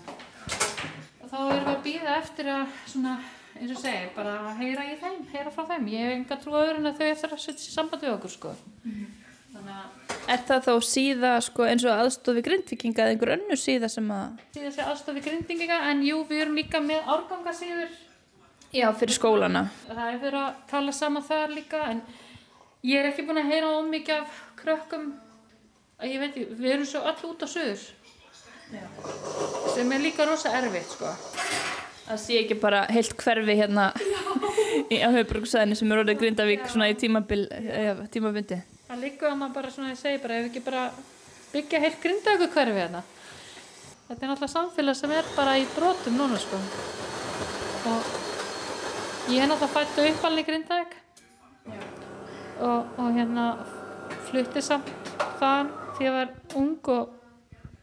[1.23, 3.19] Og þá erum við að býða eftir að, svona,
[3.59, 5.91] eins og segi, bara heyra í þeim, heyra frá þeim.
[5.93, 8.15] Ég hef enga trú á öðru en að þau eftir að setja sér samband við
[8.15, 8.55] okkur, sko.
[9.69, 13.89] Þannig að Er það þá síða, sko, eins og aðstofi grindvikinga eða einhver önnur síða
[13.89, 17.95] sem að, síðan sé aðstofi grindinginga, en jú, við erum líka með árgangasíður.
[18.77, 19.63] já, fyrir skólana.
[19.87, 22.03] Það er verið að tala saman þar líka, en
[22.85, 25.09] ég er ekki búin að heyra of mikið af krökkum,
[25.97, 27.89] að ég veit ekki, við erum svo öll út á söður.
[29.73, 31.17] Sem er líka rosa erfitt, sko.
[32.05, 33.91] Það sé ekki bara heilt hverfi hérna
[34.93, 38.61] í á höfuborgsæðinu sem er orðið Grindavík svona í tímabundi.
[38.89, 40.83] Það líka að maður bara svona, ég segi bara, ef ekki bara
[41.53, 43.03] byggja heilt grindaðu hverfi hérna.
[44.09, 46.61] Þetta er náttúrulega samfélag sem er bara í brotum núna, sko.
[47.91, 48.09] Og
[49.35, 50.97] ég er náttúrulega fætt og uppalni í Grindavík.
[52.65, 53.45] Og, og hérna
[54.31, 54.89] flutti samt
[55.37, 57.13] þaðan því ég var ung og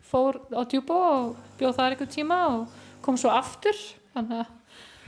[0.09, 3.77] fór á djúbó og bjóð þar einhver tíma og kom svo aftur.
[4.17, 4.53] Þannig að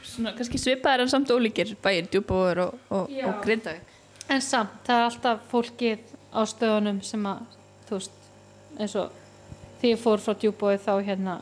[0.08, 3.87] Svona kannski svipaðir en samt ólíkir bæir, djúbóður og, og, og Grindavík.
[4.28, 7.44] En samt, það er alltaf fólkið á stöðunum sem að,
[7.88, 8.26] þú veist,
[8.76, 9.14] eins og
[9.80, 11.36] því ég fór frá djúbóið þá hérna,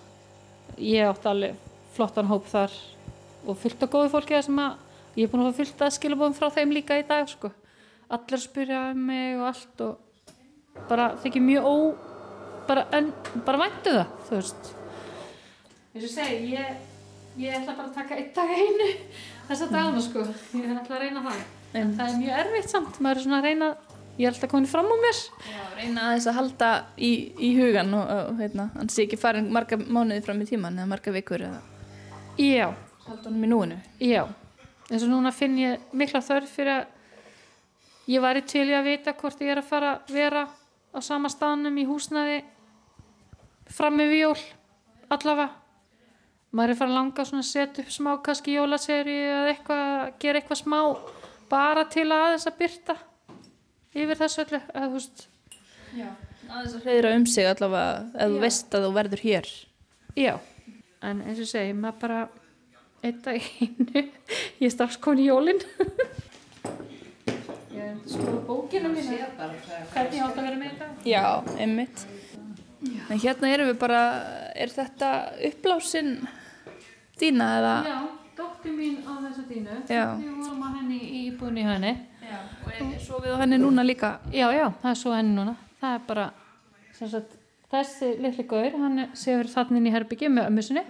[0.77, 1.63] ég átti alveg
[1.95, 2.75] flottan hóp þar
[3.45, 4.77] og fyllt af góðu fólki sem að,
[5.15, 7.51] ég er búin að fá fyllt að skilabóðum frá þeim líka í dag, sko.
[8.05, 11.75] Allir að spyrja um mig og allt og bara þykir mjög ó,
[12.69, 13.11] bara, en,
[13.47, 14.73] bara væntu það, þú veist.
[15.95, 16.71] Eins og segi, ég,
[17.41, 18.93] ég ætla bara að taka einn dag að einu
[19.49, 20.29] þessa dagana, sko.
[20.53, 21.45] Ég ætla að reyna það.
[21.75, 23.69] En það er mjög erfitt samt, maður er svona að reyna,
[24.15, 25.19] ég er alltaf komin fram á mér.
[25.49, 29.49] Já, reyna aðeins að halda í, í hugan og, og hérna, hann sé ekki farin
[29.53, 31.61] marga mánuði fram í tíman eða marga vikur eða
[32.39, 32.69] Já,
[33.07, 33.77] halda honum í núinu.
[33.99, 34.23] já.
[34.89, 39.13] eins og núna finn ég mikla þörf fyrir að ég væri til í að vita
[39.17, 40.43] hvort ég er að fara að vera
[40.95, 42.43] á sama staðnum í húsnaði
[43.73, 44.37] fram með jól
[45.09, 45.49] allavega
[46.55, 50.61] maður er fara að langa að setja upp smá kannski jólaseri eða eitthvað gera eitthvað
[50.61, 50.79] smá
[51.51, 52.95] bara til að aðeins að byrta
[53.95, 55.27] yfir þessu öllu eða þú veist
[55.95, 56.07] Já.
[56.45, 59.47] Aðeins að hreyðra um sig allavega ef þú veist að þú verður hér.
[60.15, 60.33] Já,
[61.05, 62.19] en eins og segi, maður bara
[63.25, 64.03] dag í einu,
[64.61, 65.61] ég er strax komin í jólinn.
[67.73, 70.89] ég er að skoða bókina mín, hvernig ég átt að vera með þetta?
[71.09, 71.25] Já,
[71.61, 72.05] einmitt.
[73.09, 74.01] En hérna erum við bara,
[74.53, 75.11] er þetta
[75.49, 76.11] uppblásin
[77.21, 77.75] dýna eða?
[77.89, 77.97] Já,
[78.37, 80.03] dóttir mín á þessa dínu, Já.
[80.19, 81.93] við vorum að henni í íbúinu í henni.
[82.25, 82.37] Já.
[82.65, 84.11] Og er svo við á henni núna líka?
[84.33, 86.25] Já, já, það er svo henni núna, það er bara,
[86.97, 87.37] sem sagt,
[87.71, 90.83] þessi litli gaur, hann sefur þarna inn í herbyggi með ömmu sinni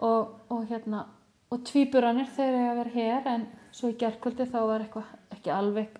[0.00, 1.04] og, og hérna,
[1.50, 5.52] og tvíburanir þeir eru að vera hér en svo í gerkvöldi þá var eitthvað ekki
[5.54, 5.98] alveg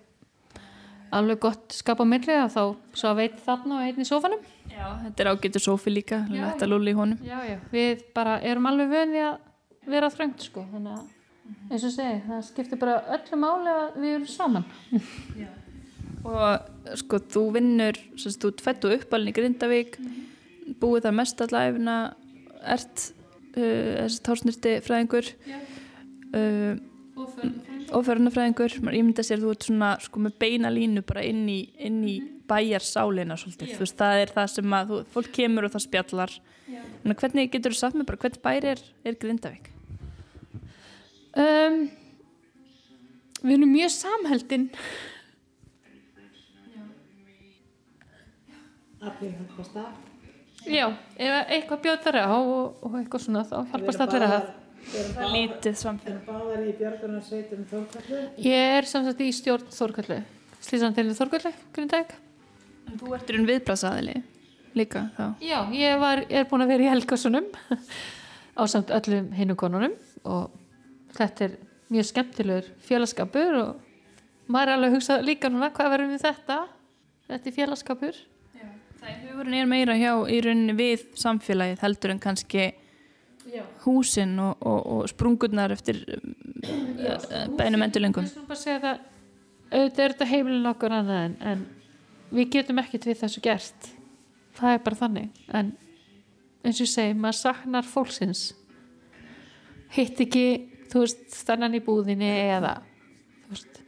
[1.11, 2.61] alveg gott skap á milli og þá
[2.95, 6.93] svo veit þarna og einn í sófanum Já, þetta er ágættur sófi líka, þetta lúli
[6.93, 7.19] í honum.
[7.27, 7.57] já, já.
[7.73, 9.39] við bara erum alveg vöndi að
[9.89, 11.09] vera þröngt sko þannig að
[11.71, 14.67] eins og segi, það skiptir bara öllu máli að við erum saman
[16.21, 19.97] Og sko, þú vinnur, sem sagt, þú ert fætt og uppalinn í Grindavík,
[20.81, 21.95] búið þar mest allæfina,
[22.61, 23.07] ert
[23.55, 25.31] uh, þessi társnirti fræðingur
[26.37, 26.77] uh,
[27.91, 28.77] og förunafræðingur.
[28.77, 31.59] Ég myndi að sér að þú ert svona sko með beina línu bara inn í,
[31.81, 32.15] inn í
[32.51, 33.75] bæjarsálina svolítið.
[33.75, 36.39] Þú veist, það er það sem að þú, fólk kemur og það spjallar.
[36.71, 39.70] En hvernig getur þú sagt mér bara, hvernig bæri er, er Grindavík?
[41.35, 41.77] Um,
[43.41, 44.69] við erum mjög samheldin
[49.01, 49.93] Allir hjálpast að.
[50.69, 50.85] já,
[51.17, 54.49] ef eitthvað bjóðar á og, og eitthvað svona þá hjálpast allir að það
[54.81, 56.15] Það er lítið samfélag.
[56.15, 58.21] Erum báðar í björgunarsveitum Þórkallu.
[58.41, 60.17] Ég er sem sagt í stjórn Þórkallu,
[60.65, 62.15] slísandelinu Þórkallu, Grindæk.
[62.89, 64.15] En þú ert í raun viðbrasaðili
[64.79, 65.25] líka þá.
[65.45, 67.47] Já, ég var, er búin að vera í Helgasunum
[68.57, 69.93] á samt öllum hinu konunum
[70.25, 70.49] og
[71.15, 71.55] þetta er
[71.91, 76.59] mjög skemmtilegur félagskapur og maður er alveg að hugsa líka núna hvað verðum við þetta?
[77.31, 78.21] Þetta er félagskapur
[79.01, 82.67] Það er hugurinn er meira hjá í rauninni við samfélagið heldur en kannski
[83.49, 83.63] Já.
[83.81, 86.35] húsin og, og, og sprungurnar eftir um,
[87.57, 88.27] bænum endurlengum.
[89.71, 91.65] Auðvitað er þetta heimilin okkur annað en, en
[92.29, 93.89] við getum ekkert við þessu gert.
[94.59, 95.41] Það er bara þannig.
[95.49, 95.71] En
[96.61, 98.43] eins og ég segi, maður saknar fólksins.
[99.95, 100.45] Hitt ekki
[100.91, 102.75] þú veist, stannan í búðinni eða
[103.45, 103.81] þú veist,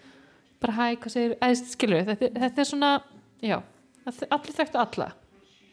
[0.64, 2.94] bara hæ, hvað segir, eða skilur þetta, þetta er svona,
[3.44, 3.58] já
[4.04, 5.12] allir þekktu alla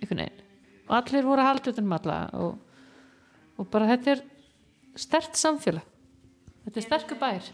[0.01, 0.45] einhvern veginn
[0.91, 2.85] og allir voru að halda utan um alla og,
[3.59, 4.27] og bara þetta er
[4.99, 5.87] stert samfélag
[6.67, 7.51] þetta er sterkur bær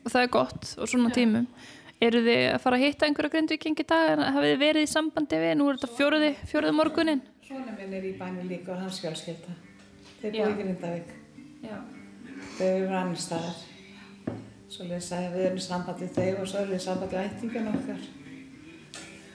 [0.00, 1.46] Og það er gott og svona tímum.
[2.00, 4.88] Eru þið að fara að hitta einhverja grindviking í dag en hafið þið verið í
[4.88, 7.20] sambandi við, nú er þetta fjóruði, fjóruði morgunin?
[7.44, 9.56] Svona minn er í bænum líka og hans fjölskylda.
[10.22, 10.44] Þeir Já.
[10.46, 11.10] búið í Grindavík.
[11.66, 11.76] Já.
[12.60, 13.60] Þau eru annar staðar.
[14.68, 17.16] Svo lesa að við erum í sambandi við þau og svo erum við í sambandi
[17.16, 18.02] við ættingin okkar.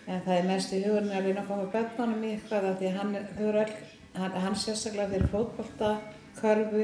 [0.05, 2.91] En það er mest í hugurinn að reyna að koma börnunum í eitthvað af því
[2.91, 3.71] að hann hefur öll,
[4.19, 5.89] hann, hann sérstaklega fyrir fótbolta,
[6.37, 6.83] körfu,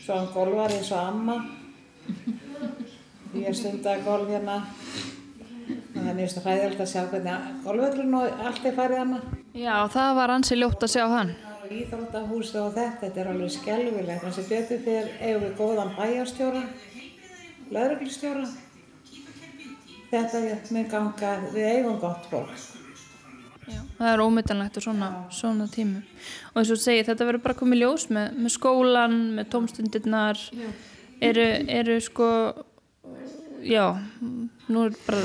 [0.00, 1.36] svo hann golvar eins og amma.
[3.38, 4.56] Ég stundaði golf hérna.
[5.70, 9.22] Og það er mjög hræðilegt að sjá hvernig golvöllun og allt er farið hana.
[9.54, 11.32] Já, það var ansi ljótt að sjá hann.
[11.74, 14.22] Íþróttahúsi og þetta, þetta er alveg skelvilegt.
[14.22, 16.62] Þannig sem betur fyrir eigum við góðan bæjarstjóra,
[17.76, 18.44] lauruglistjóra.
[20.10, 20.42] Þetta
[20.74, 22.54] mun ganga, við eigum gott fólk.
[23.70, 23.82] Já.
[23.98, 26.02] Það er ómyndanlegt og svona, svona tímum.
[26.50, 30.42] Og eins og þú segir, þetta verður bara komið ljós með, með skólan, með tómstundirnar.
[31.20, 32.30] Eru, eru sko,
[33.62, 33.84] já,
[34.66, 35.22] nú er bara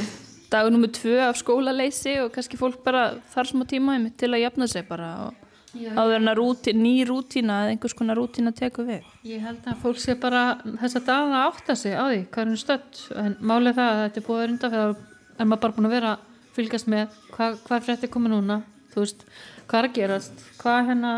[0.52, 4.68] dagur nummið tvö af skólaleysi og kannski fólk bara þarf smá tíma til að jafna
[4.70, 5.45] sig bara og
[5.76, 9.10] áður en að rúti, ný rútína eða einhvers konar rútína tekur við.
[9.28, 12.44] Ég held að fólk sé bara þess að daga að átta sig á því hvað
[12.44, 13.02] er hún stödd.
[13.24, 14.96] En málið það að þetta er búið að rinda fyrir
[15.36, 18.62] er maður bara búin að vera að fylgjast með hvað, hvað er frétti komið núna
[18.96, 19.26] veist,
[19.68, 20.44] hvað er að gerast?
[20.62, 21.14] Hvað hérna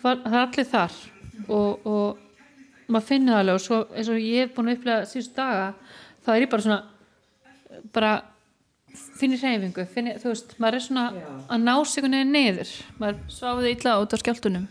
[0.00, 0.98] það það er allir þar.
[1.48, 3.58] Og, og maður finnir það alveg.
[3.58, 5.66] Og svo eins og ég hef búin að upplega síðust daga
[6.24, 6.80] þá er ég bara svona
[7.94, 8.12] bara
[9.20, 11.26] finnir hreyfingu finnir, þú veist, maður er svona Já.
[11.54, 14.68] að ná sig veginn niður maður Sváðu þið illa út á skjáltunum?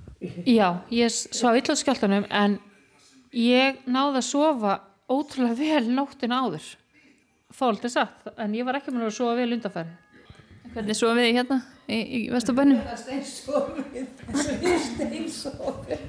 [0.58, 2.60] Já, ég svá illa á skjáltanum en
[3.36, 4.78] ég náði að sofa
[5.12, 6.70] ótrúlega vel nóttin áður
[7.52, 9.98] fólk er satt, en ég var ekki með að sofa vel undanfæri
[10.72, 12.78] Hvernig svo við hérna í, í Vesturbænum?
[12.80, 14.12] Það er steinsofið,
[14.64, 16.04] ég steinsofið.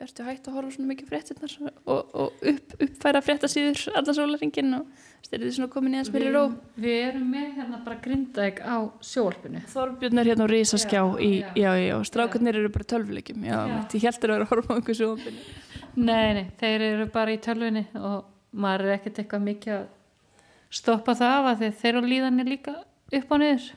[0.00, 1.52] Ertu hægt að horfa svona mikið fréttinnar
[1.86, 6.42] og, og upp, uppfæra fréttasíður allan sólaringin og styrðið svona komin í að smyrir ró?
[6.82, 11.30] Við erum með hérna bara grindæk á sjálfinu Þorbjörn er hérna á risaskjá Já, í,
[11.38, 11.52] já.
[11.62, 13.58] já, já, strákarnir eru bara tölvuleikjum, já,
[13.94, 15.46] ég heldur að vera að horfa á einhver sjónbyrni.
[15.96, 19.86] Nei, nei, þeir eru bara í tölvunni og maður er ekkert eitthvað mikið að
[20.82, 22.76] stoppa það af að þeir, þeir eru líðanir líka
[23.14, 23.68] upp á niður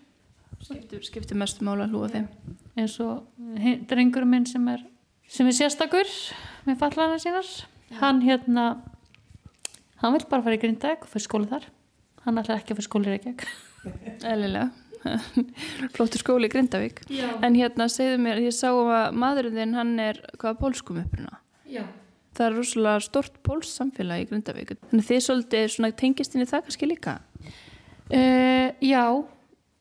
[0.60, 2.26] Skiptir, skiptir mestu mála að hlúa þeim.
[2.76, 3.22] eins og
[3.62, 4.82] hin- drengurinn minn sem er
[5.30, 6.14] sem er sérstakur
[6.68, 7.50] með fallana sínar
[8.02, 8.68] hann hérna
[10.02, 11.72] hann vil bara fara í grindæk og fyrir skóla þar
[12.26, 13.50] hann ætlar ekki að fyrir skóla í Reykjavík
[14.30, 14.70] Eðlilega.
[15.96, 17.02] Flottur skóli í Grindavík.
[17.14, 17.30] Já.
[17.46, 21.40] En hérna, segðu mér, ég sá að maðurinn þinn, hann er hvaða pólskum uppruna?
[21.70, 21.86] Já.
[22.36, 24.76] Það er rosalega stort póls samfélag í Grindavík.
[24.92, 27.18] Þannig þið svolítið svona tengist inn í það kannski líka?
[28.10, 29.04] Uh, já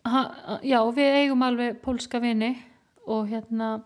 [0.09, 0.23] ha,
[0.67, 2.53] já, við eigum alveg pólska vini
[3.09, 3.79] og hérna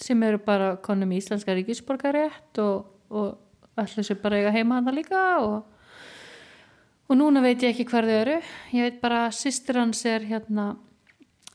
[0.00, 4.94] sem eru bara konum í íslenska ríkisborgarétt og, og allir sem bara eiga heima hana
[4.94, 5.64] líka og,
[7.08, 8.38] og núna veit ég ekki hver þau eru.
[8.72, 10.72] Ég veit bara að systir hans er hérna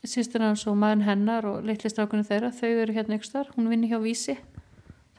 [0.06, 3.70] systir hans og maður hennar og litli strákunni þeirra, þau eru hérna ykkur starf, hún
[3.72, 4.36] vinni hjá Vísi.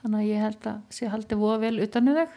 [0.01, 2.27] Þannig að ég held að sé haldi voða vel utan um þau.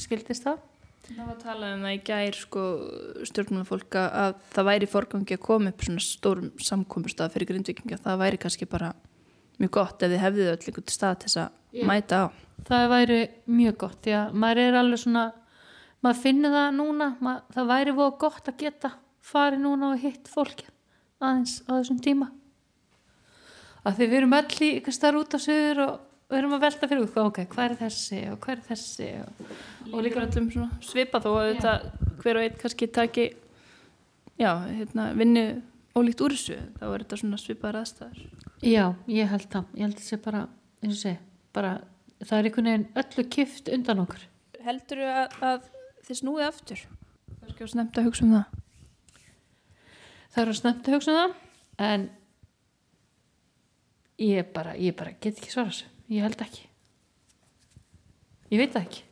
[0.00, 0.62] Skildist það.
[1.04, 2.62] Það var að tala um það í gær sko
[3.28, 7.98] stjórnum fólk að það væri í forgangi að koma upp svona stórum samkomustaf fyrir grindvikinga.
[8.00, 8.94] Það væri kannski bara
[9.60, 11.86] mjög gott ef þið hefðið öll einhvern stað til þess að Já.
[11.90, 12.26] mæta á.
[12.68, 13.18] það væri
[13.60, 15.24] mjög gott því að maður er alveg svona
[16.04, 18.94] maður finnir það núna mað, það væri voða gott að geta
[19.24, 20.66] farið núna og hitt fólki
[21.22, 22.30] aðeins á þessum tíma
[23.84, 25.94] að því við erum öll í eitthvað starf út á söður og
[26.32, 29.48] við erum að velta fyrir okkur, ok, hvað er þessi og hvað er þessi og,
[29.92, 31.72] Og líka öllum svona svipa þó að þetta
[32.22, 33.26] hver og einn kannski taki
[34.40, 35.44] já, hérna, vinni
[35.94, 36.58] ólíkt úr þessu.
[36.80, 38.22] Þá er þetta svona svipaðar aðstæður.
[38.64, 39.70] Já, ég held það.
[39.76, 40.42] Ég held þessi bara,
[40.82, 41.18] eins og segi
[41.54, 41.72] bara,
[42.24, 44.26] það er einhvern veginn öllu kift undan okkur.
[44.64, 45.70] Heldur að, að
[46.06, 46.84] þið snúið aftur?
[47.40, 48.60] Kannski á snemt að hugsa um það.
[50.34, 52.06] það eru snemt að hugsa um það en
[54.24, 55.90] ég bara, ég bara get ekki svara þessu.
[56.12, 56.64] Ég held ekki.
[58.52, 59.04] Ég veit það ekki.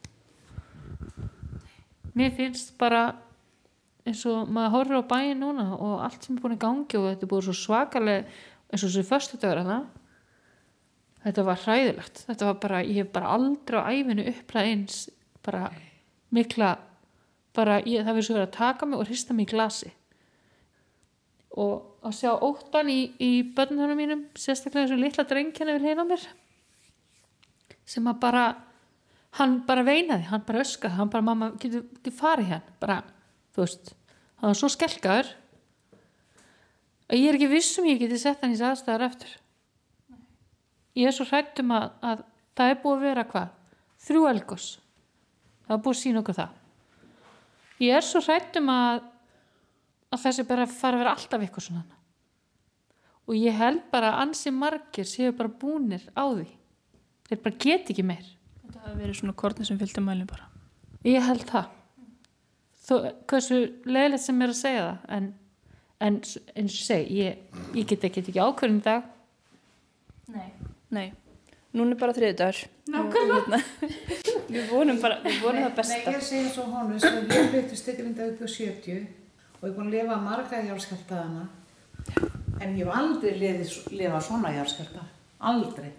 [2.12, 3.04] Mér finnst bara
[4.06, 7.06] eins og maður horfir á bæin núna og allt sem er búin í gangi og
[7.06, 8.24] þetta er búin svo svakalega
[8.72, 9.80] eins og þessi förstu dagur hana
[11.22, 12.24] þetta var hræðilegt.
[12.26, 15.02] Þetta var bara, ég hef bara aldrei á æfinu uppræð eins
[15.44, 15.66] bara
[16.32, 16.76] mikla
[17.56, 19.92] bara, ég, það verður svo verið að taka mig og hrista mig í glasi.
[21.52, 26.30] Og að sjá óttan í, í börnunum mínum sérstaklega þessu litla drengkjana við hérna mér
[27.92, 28.44] sem að bara
[29.36, 32.98] hann bara veinaði, hann bara öskaði hann bara, mamma, getur getu farið hérna bara,
[33.52, 33.92] þú veist,
[34.40, 35.28] hann var svo skelkaður.
[35.28, 35.41] að
[37.18, 39.36] ég er ekki vissum ég geti sett hann í aðstæðar eftir
[40.98, 42.24] ég er svo hrættum að, að
[42.56, 43.54] það er búið að vera hvað?
[44.02, 44.68] Þrjú elgos
[45.66, 46.60] það er búið að sína okkur það.
[47.82, 49.08] Ég er svo hrættum að
[50.12, 52.00] að þessi bara fara að vera alltaf eitthvað svona
[53.22, 56.48] og ég held bara að ansi margir séu bara búnir á því.
[57.28, 58.26] Þeir bara get ekki meir.
[58.64, 60.48] Þetta hafi verið svona kortni sem fylgdi mælinn bara.
[61.06, 61.70] ég held það.
[62.82, 62.94] Þó,
[63.30, 65.28] hversu leiðilegt sem er að segja það en,
[66.02, 69.02] en eins og segi ég, ég get ekki, ekki ákvörðin í dag
[70.32, 70.48] Nei.
[70.92, 71.08] Nei.
[71.72, 72.58] Núna er bara þriðdagur.
[72.92, 73.58] Nákvæmlega.
[74.52, 76.12] við vonum bara, við vonum það Nei, besta.
[76.12, 79.06] ég segi svo honum, svo ég flytti stiklinda upp á 70
[79.62, 81.46] og ég er búin að lifa marga járskjáltaðana
[82.62, 85.04] en ég hef aldrei lifið, lifa svona járskjálta,
[85.52, 85.90] aldrei.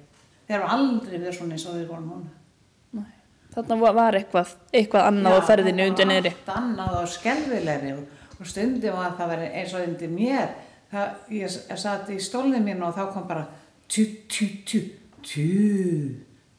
[0.48, 3.06] Þeir eru aldrei verið svona eins og við vorum núna.
[3.54, 6.30] Þarna var- var eitthvað, eitthvað annað á ferðinu undir.
[6.34, 8.06] Allt annað og skelvilegri og,
[8.44, 10.54] og stundum var það verið eins og undir mér.
[10.92, 13.48] Það, ég, ég satt í stólnið mín og þá kom bara
[13.90, 14.82] tjú, tjú, tjú,
[15.24, 15.48] tjú,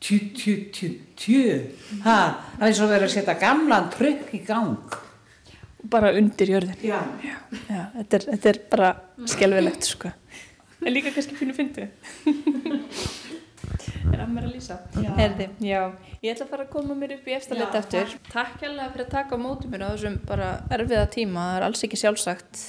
[0.00, 1.44] tjú, tjú, tjú, tjú.
[2.06, 2.18] Ha,
[2.56, 4.98] það er svo verið að setja gamlan trygg í gang.
[5.92, 6.80] Bara undir jörðin.
[6.80, 6.98] Já.
[7.68, 8.92] Já, þetta er, þetta er bara
[9.28, 10.14] skelvilegt, sko.
[10.84, 11.88] En líka kannski fínu fyndu.
[14.12, 14.78] er að mér að lýsa.
[15.18, 15.80] Herði, já.
[16.20, 18.16] Ég ætla að fara að koma mér upp í eftir Já, leta eftir.
[18.30, 21.50] Takk hérlega fyrir að taka á móti mér á þessum bara erfiða tíma.
[21.50, 22.64] Það er alls ekki sjálfsagt.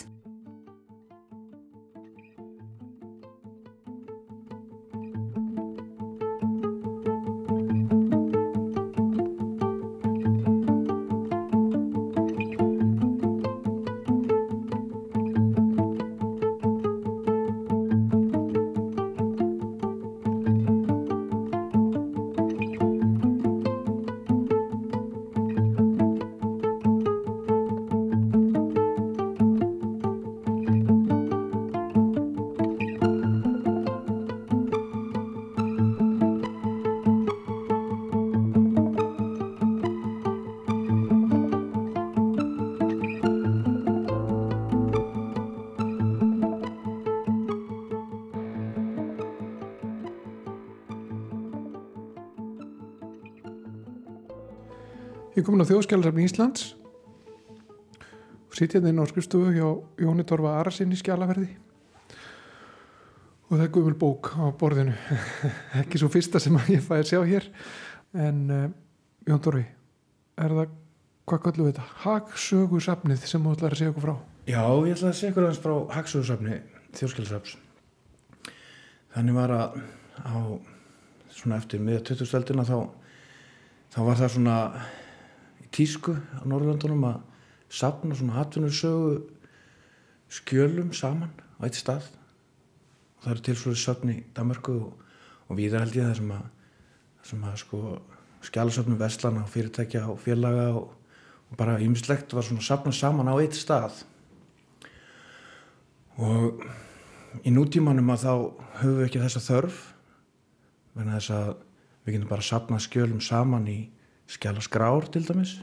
[55.55, 56.63] Komin á þjóðskjálasafni Íslands.
[58.49, 59.67] Og sitt hérna inn á skrifstofu hjá
[60.03, 61.53] Jóni Torfa Arasinn í skjálaverði
[63.45, 64.95] og það er guðmul bók á borðinu.
[65.79, 67.47] Ekki svo fyrsta sem ég fæði að sjá hér.
[68.17, 68.65] En uh,
[69.29, 69.61] Jón Torfi
[70.41, 70.73] er það,
[71.29, 71.85] hvað kallum við þetta?
[72.01, 74.15] Hagsögusafnið sem þú ætlar að segja okkur frá?
[74.49, 76.59] Já, ég ætla að segja ykkur aðeins frá Hagsöðursafni
[76.99, 77.55] þjóðskjálfsafs.
[79.15, 79.79] Þannig var að
[80.19, 80.35] á
[81.37, 82.77] svona eftir miða 2000-öldina þá,
[83.93, 84.59] þá var það svona
[85.75, 87.21] tísku á Norrlöndunum að
[87.69, 89.19] safna svona atvinnursögu
[90.31, 92.07] skjölum saman á eitt stað.
[93.17, 95.07] Og það eru til svona söfn í Danmarku og,
[95.49, 96.45] og víðar held ég það sem að,
[97.29, 97.81] sem að sko
[98.45, 100.91] skjálasöfnum verslana og fyrirtækja og félaga og,
[101.49, 104.03] og bara ýmislegt var svona safnað saman á eitt stað
[106.21, 106.63] og
[107.43, 108.33] í nútímanum að þá
[108.81, 109.81] höfum við ekki þessa þörf
[110.95, 111.49] vegna þess að
[112.05, 113.79] við getum bara sapnað skjölum saman í
[114.31, 115.57] skjálaskrár til dæmis.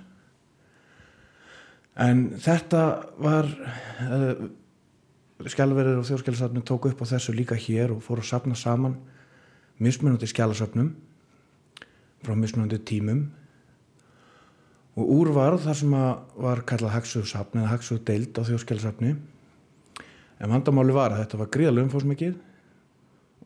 [1.99, 2.83] En þetta
[3.21, 4.47] var uh,
[5.43, 8.97] skjálverðir og þjóðskjálasafnum tók upp á þessu líka hér og fór að sapna saman
[9.83, 10.95] mismunandi skjálasafnum
[12.23, 13.27] frá mismunandi tímum.
[14.97, 19.17] Og úr var þar sem var kallað hagsugusafn eða hagsugudeild á þjóðskjálasafni
[20.43, 22.33] En vandamáli var að þetta var gríðalega umfóðsmikið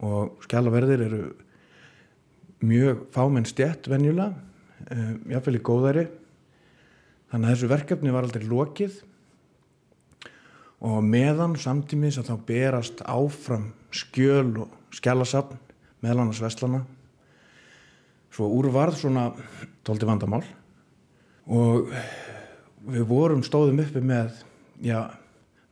[0.07, 1.23] og skjálaverðir eru
[2.64, 4.33] mjög fámenn stjætt venjulega,
[4.91, 6.07] um, jáfnvel í góðæri.
[7.31, 9.01] Þannig að þessu verkefni var aldrei lokið
[10.87, 15.59] og meðan samtímis að þá berast áfram skjöl og skjálasafn
[16.05, 16.83] meðal annars vestlana.
[18.31, 19.31] Svo úr varð svona
[19.87, 20.45] tóldi vandamál
[21.47, 21.89] og
[22.87, 24.35] við vorum stóðum uppi með,
[24.85, 25.09] já,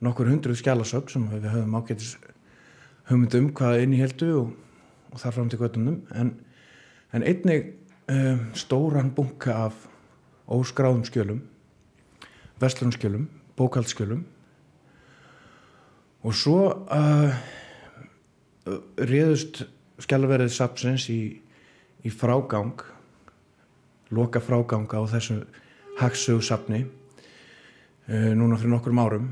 [0.03, 2.15] nokkur hundruð skjálasögn sem við höfum ágætis
[3.11, 4.53] hugmynd um hvað inn í heldu og,
[5.13, 6.33] og þar fram til göttunum en,
[7.13, 7.75] en einnig
[8.09, 9.89] um, stóran bunka af
[10.51, 11.43] óskráðum skjölum
[12.61, 14.25] verslunum skjölum bókaldskjölum
[16.25, 17.35] og svo uh,
[18.97, 19.65] réðust
[20.03, 21.21] skjálverið sapsins í,
[22.05, 22.81] í frágang
[24.15, 25.43] loka frágang á þessu
[26.01, 29.31] hagsögsapni uh, núna fyrir nokkur árum.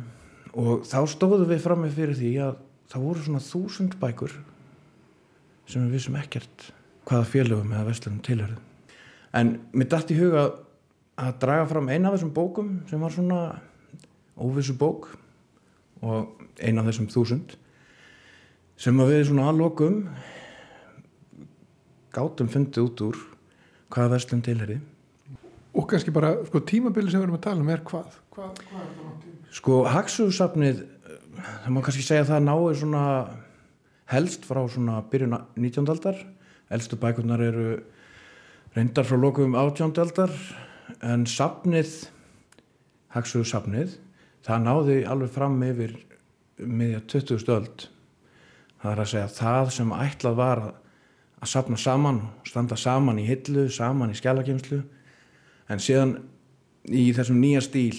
[0.52, 2.56] Og þá stóðum við fram með fyrir því að
[2.92, 4.34] það voru svona þúsund bækur
[5.64, 6.66] sem við vissum ekkert
[7.08, 8.60] hvaða félögum eða vestlunum tilhörðu
[9.38, 10.44] en mér dætt í huga
[11.22, 13.40] að draga fram eina af þessum bókum sem var svona
[14.36, 15.10] óvissu bók
[16.02, 17.56] og eina af þessum þúsund
[18.80, 20.00] sem að við svona aðlokum
[22.12, 23.20] gátum fundið út úr
[23.92, 24.80] hvaða vestlun tilherði
[25.72, 28.18] og kannski bara, sko, tímabili sem við erum að tala um er hvað?
[28.34, 29.54] Hvað, hvað er langt tíma?
[29.56, 30.82] Sko, Hagsúsafnið
[31.38, 33.04] það má kannski segja að það náir svona
[34.12, 35.88] helst frá svona byrjun 19.
[35.94, 36.20] aldar
[36.72, 37.66] eldstu bækurnar eru
[38.76, 39.92] reyndar frá lokum 18.
[40.00, 40.32] aldar
[41.04, 42.08] en safnið
[43.12, 43.98] Hagsúsafnið
[44.46, 45.98] það náði alveg fram yfir
[46.56, 47.44] miðja 20.
[47.52, 47.86] öld
[48.82, 50.72] það er að segja það sem ætlað var að,
[51.42, 54.80] að safna saman standa saman í hillu, saman í skjálagimslu
[55.68, 56.16] en síðan
[56.88, 57.98] í þessum nýja stíl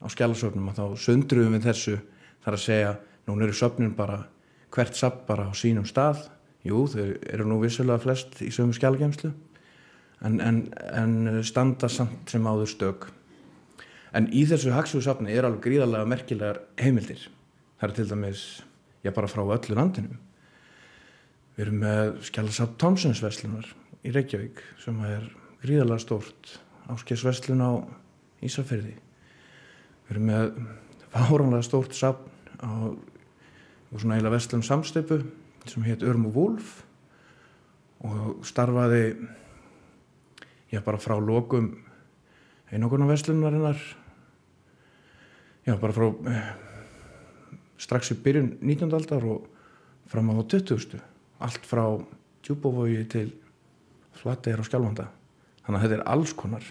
[0.00, 1.96] á skjálasöfnum og þá sundruðum við þessu
[2.44, 2.92] þar að segja,
[3.28, 4.22] núna eru söfnin bara
[4.72, 6.28] hvert sapp bara á sínum stað
[6.66, 9.32] jú, þau eru nú vissulega flest í sömu skjálagemslu
[10.26, 10.60] en, en,
[10.92, 13.06] en standa samt sem áður stök.
[14.16, 17.28] En í þessu hagsúsafni er alveg gríðarlega merkilegar heimildir.
[17.78, 18.42] Það er til dæmis,
[19.06, 20.18] já bara frá öllu landinu.
[21.56, 23.68] Við erum með skjálasapp Tomsons veslunar
[24.04, 25.28] í Reykjavík sem er
[25.62, 26.58] gríðarlega stórt.
[26.90, 27.70] Áskesverslun á
[28.44, 28.96] Ísafyrði
[30.10, 30.46] við erum með
[31.12, 32.70] fáránlega stórt sapn á
[33.94, 35.20] svona eila vestlum samstöpu
[35.68, 36.72] sem hétt Örm og Wolf
[38.06, 39.02] og starfaði
[40.72, 41.72] já bara frá lokum
[42.70, 43.80] einogunar vestlunarinnar
[45.66, 46.50] já bara frá eh,
[47.80, 48.94] strax í byrjun 19.
[48.94, 49.48] aldar og
[50.08, 51.00] fram á 20.
[51.40, 51.84] allt frá
[52.44, 53.32] djúbófói til
[54.20, 55.10] flatteir og skjálfanda
[55.64, 56.64] þannig að þetta er alls konar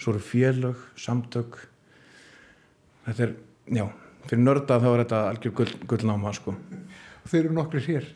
[0.00, 1.58] svo eru félög, samtök
[3.04, 3.34] þetta er,
[3.68, 3.84] já
[4.28, 6.54] fyrir nörda þá er þetta algjör gull, gullnáma sko.
[7.28, 8.06] Þeir eru nokkri hér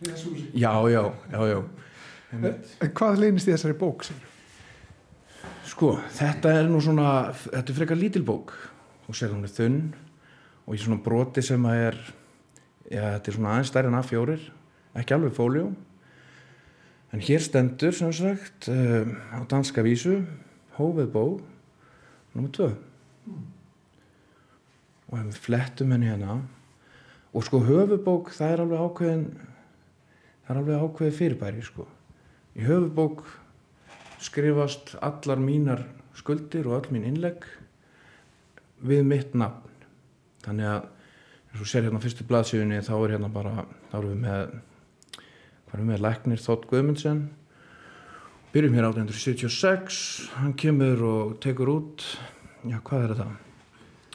[0.54, 1.02] já, já,
[1.32, 1.58] já, já
[2.34, 4.06] en, en hvað leynist í þessari bók?
[4.08, 4.30] Sér?
[5.74, 8.52] sko, þetta er nú svona þetta er frekar lítil bók
[9.08, 9.80] og sér hún er þunn
[10.64, 11.98] og í svona broti sem að er
[12.88, 14.36] já, þetta er svona aðeins stærri en A4
[15.00, 15.66] ekki alveg fóljó
[17.14, 20.20] en hér stendur sem sagt uh, á danska vísu
[20.78, 21.24] hófið bó
[22.34, 22.50] nr.
[22.54, 22.70] 2
[25.10, 26.40] og ef við flettum henni hérna
[27.34, 29.24] og sko höfubók það er alveg ákveðin
[30.44, 31.86] það er alveg ákveðið fyrirbæri sko.
[32.54, 33.24] Í höfubók
[34.22, 37.46] skrifast allar mínar skuldir og all mín innlegg
[38.84, 39.72] við mitt nafn.
[40.44, 40.90] Þannig að
[41.54, 44.54] eins og sér hérna fyrstu blaðsíðunni þá er hérna bara þá erum við með
[45.64, 46.04] hvað erum við með?
[46.04, 47.20] Læknir Þótt Guðmundsen
[48.54, 50.00] byrjum hér 1876
[50.38, 52.06] hann kemur og tekur út
[52.66, 53.28] já hvað er þetta?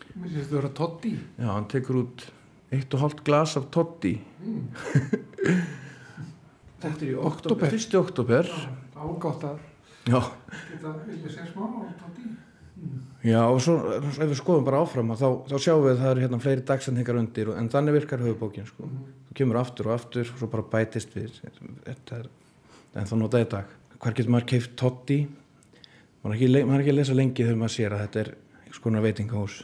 [0.10, 2.28] Mér finnst þetta að vera Totti Já, hann tekur út
[2.74, 4.16] eitt og hálft glas af Totti.
[6.80, 7.72] Þetta er í Október.
[7.74, 8.48] Fyrsti oktober
[10.08, 10.20] Já,
[10.72, 12.30] geta vilja sér smá á Totti.
[13.28, 16.24] Já og svo ef við skoðum bara áfram þá, þá sjáum við að það eru
[16.24, 18.88] hérna fleiri dagsendingar undir en þannig virkar höfubókin sko.
[19.28, 21.42] þú kemur aftur og aftur og svo bara bætist við.
[21.84, 22.30] Þetta er
[22.96, 23.76] en þá notaði dag.
[24.00, 25.20] Hvar getur maður keift Totti?
[26.24, 28.32] Maður er ekki, maður er ekki að lesa lengi þegar maður sér að þetta er
[28.64, 29.60] einhvers konar veitingahús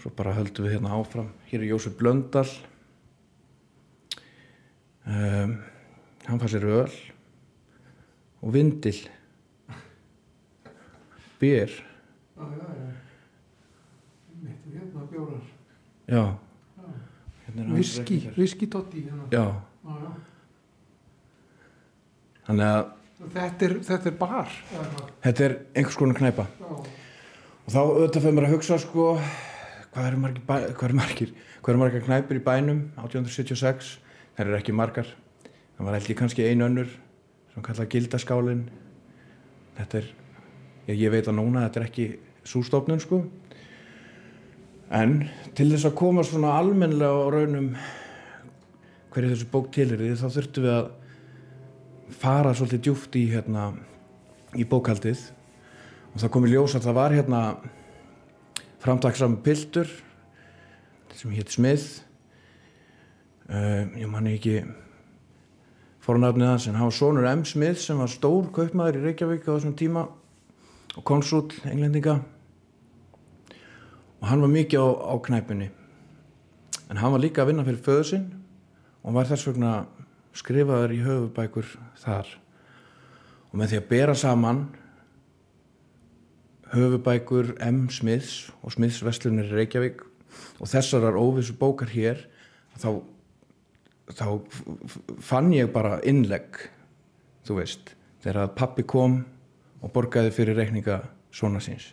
[0.00, 1.28] svo bara höldum við hérna áfram.
[1.50, 2.48] Hér er Jósef Blöndal.
[5.10, 5.56] Um,
[6.28, 6.92] hann fær sér öl
[8.40, 8.98] og vindil.
[11.40, 11.72] Bér
[12.40, 12.90] Já, já, já.
[14.40, 15.42] Mitt hérna bjórar.
[16.08, 16.24] Já.
[17.46, 18.36] Hérna Viski, reikningur.
[18.36, 19.24] viski Totti hérna.
[19.32, 19.44] já,
[22.46, 22.96] þannig að
[23.34, 24.52] Þetta er, þetta er bar
[25.24, 26.46] þetta er einhvers konar knæpa.
[26.60, 26.70] Já.
[27.66, 29.08] og þá auðvitað fyrir mér að hugsa sko
[29.94, 31.32] hvað eru margir, hvað eru margir?
[31.60, 32.82] Hvað eru margir knæpir í bænum?
[33.00, 33.92] 1876
[34.36, 35.08] þær eru ekki margar.
[35.76, 36.90] Það var held ég kannski ein önnur
[37.50, 38.64] sem kallað gildaskálin
[39.78, 40.10] þetta er
[40.90, 42.06] ég, ég veit að núna þetta er ekki
[42.46, 43.24] sústofnun sko.
[44.90, 45.16] En
[45.58, 47.74] til þess að koma svona almennlega á raunum
[49.10, 50.90] hverju þessu bók til er þá þurftum við að
[52.20, 53.70] fara svolítið djúft í hérna
[54.58, 55.22] í bókaldið
[56.10, 57.42] og það kom í ljós að það var hérna
[58.80, 59.88] framtaksam piltur
[61.14, 62.00] sem hétt Smith.
[63.50, 64.60] Uh, ég manni ekki
[66.04, 67.44] fornafnið hans en hann var sonur M.
[67.44, 70.06] Smith sem var stór kaupmaður í Reykjavík á þessum tíma
[70.96, 72.20] og konsul englendinga.
[74.20, 75.70] Og hann var mikið á, á knæpunni.
[76.90, 78.28] En hann var líka að vinna fyrir föðu sinn
[79.04, 79.74] og var þess vegna
[80.36, 81.68] skrifaður í höfubækur
[82.00, 82.28] þar.
[83.50, 84.64] Og með því að bera saman
[86.74, 87.88] höfubækur M.
[87.90, 90.02] Smiths og Smiths Vestlunir í Reykjavík
[90.60, 92.22] og þessarar óvissu bókar hér
[92.78, 93.00] þá,
[94.14, 94.26] þá
[95.22, 96.60] fann ég bara innlegg
[97.46, 99.22] þú veist, þegar að pappi kom
[99.80, 101.00] og borgaði fyrir reikninga
[101.34, 101.90] svona síns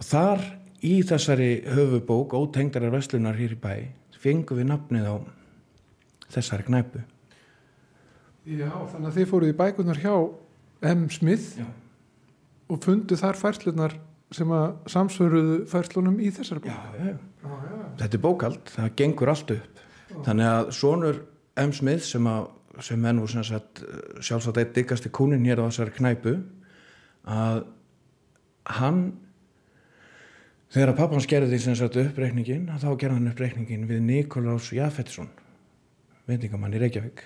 [0.00, 0.44] og þar
[0.84, 3.74] í þessari höfubók ótengdarar Vestlunar hér í bæ
[4.20, 5.16] fengum við nafnið á
[6.34, 7.04] þessari knæpu
[8.50, 10.14] Já, þannig að þið fóruð í bækunar hjá
[10.90, 11.08] M.
[11.12, 11.66] Smith Já.
[12.70, 13.96] Og fundu þar færslunar
[14.34, 16.70] sem að samsvöruðu færslunum í þessari bók.
[16.70, 17.16] já, já.
[17.40, 17.78] Já, já.
[18.02, 19.80] þetta er bókald, það gengur allt upp
[20.26, 21.20] þannig að sonur
[21.60, 21.72] M.
[21.74, 22.46] Smith sem, að,
[22.86, 23.82] sem er nú sem sagt,
[24.22, 26.36] sjálfsagt eitt diggasti kúnin hér á þessari knæpu
[27.30, 27.64] að
[28.78, 29.02] hann
[30.70, 35.30] þegar að pappan skerði því sem sagt uppreikningin þá gerði hann uppreikningin við Nikolás Jafetsson
[36.30, 37.24] veitingamann í Reykjavík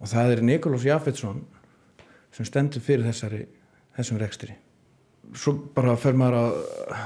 [0.00, 1.40] og það er Nikolás Jafetsson
[2.34, 3.46] sem stendur fyrir þessari
[4.00, 4.56] þessum rekstri.
[5.36, 6.44] Svo bara fer maður á,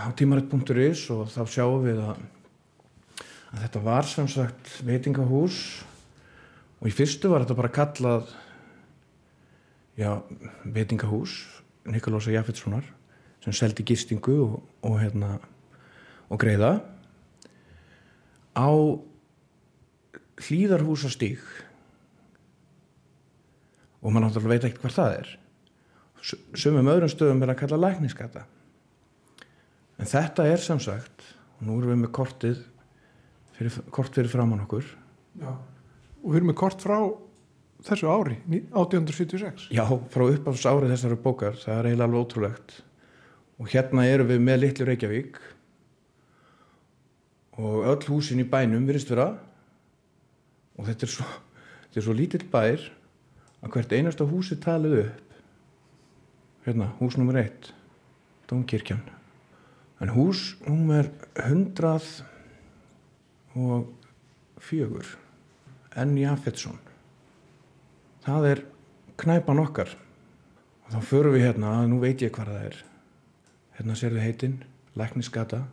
[0.06, 2.22] á tímarit.is og þá sjáum við að,
[3.52, 5.58] að þetta var sem sagt veitingahús
[6.80, 8.32] og í fyrstu var þetta bara kallað
[9.98, 10.10] já,
[10.64, 11.36] veitingahús
[11.84, 12.86] Nikolás Jafetssonar
[13.44, 15.36] sem seldi gistingu og, og hérna
[16.32, 16.78] og greiða.
[18.56, 18.70] Á
[20.40, 21.42] hlýðarhúsastíg
[24.00, 25.32] og maður náttúrulega veit ekkert hvað það er
[26.24, 28.44] sumum öðrum stöðum er að kalla lækningsgata
[29.98, 31.26] en þetta er sem sagt
[31.58, 32.62] og nú erum við með kortið
[33.54, 34.86] fyrir, kort fyrir framann okkur.
[35.40, 35.52] Já.
[36.24, 36.98] Og við erum með kort frá
[37.84, 39.68] þessu ári, ní- 1876.
[39.70, 42.76] já, frá uppáfs árið þessari bókar það er eiginlega alveg ótrúlegt.
[43.60, 45.36] Og hérna erum við með litlu Reykjavík.
[47.62, 49.28] Og öll húsin í bænum virðist vera.
[50.74, 51.26] Og þetta er svo,
[51.86, 52.88] þetta er svo lítill bær
[53.62, 55.33] að hvert einasta húsi talið upp
[56.64, 57.72] hérna, hús nummer eitt
[58.48, 59.02] Dómkirkjan.
[60.00, 60.56] En hús
[63.54, 63.92] og
[64.60, 65.06] fjögur
[65.96, 66.16] N.
[66.18, 66.80] Jafetsson.
[68.24, 68.64] Það er
[69.20, 69.94] knæpan okkar.
[70.84, 72.78] Og þá förum við hérna að nú veit ég hvað það er.
[73.78, 74.58] Hérna sérðu heitin
[74.98, 75.64] Læknisgata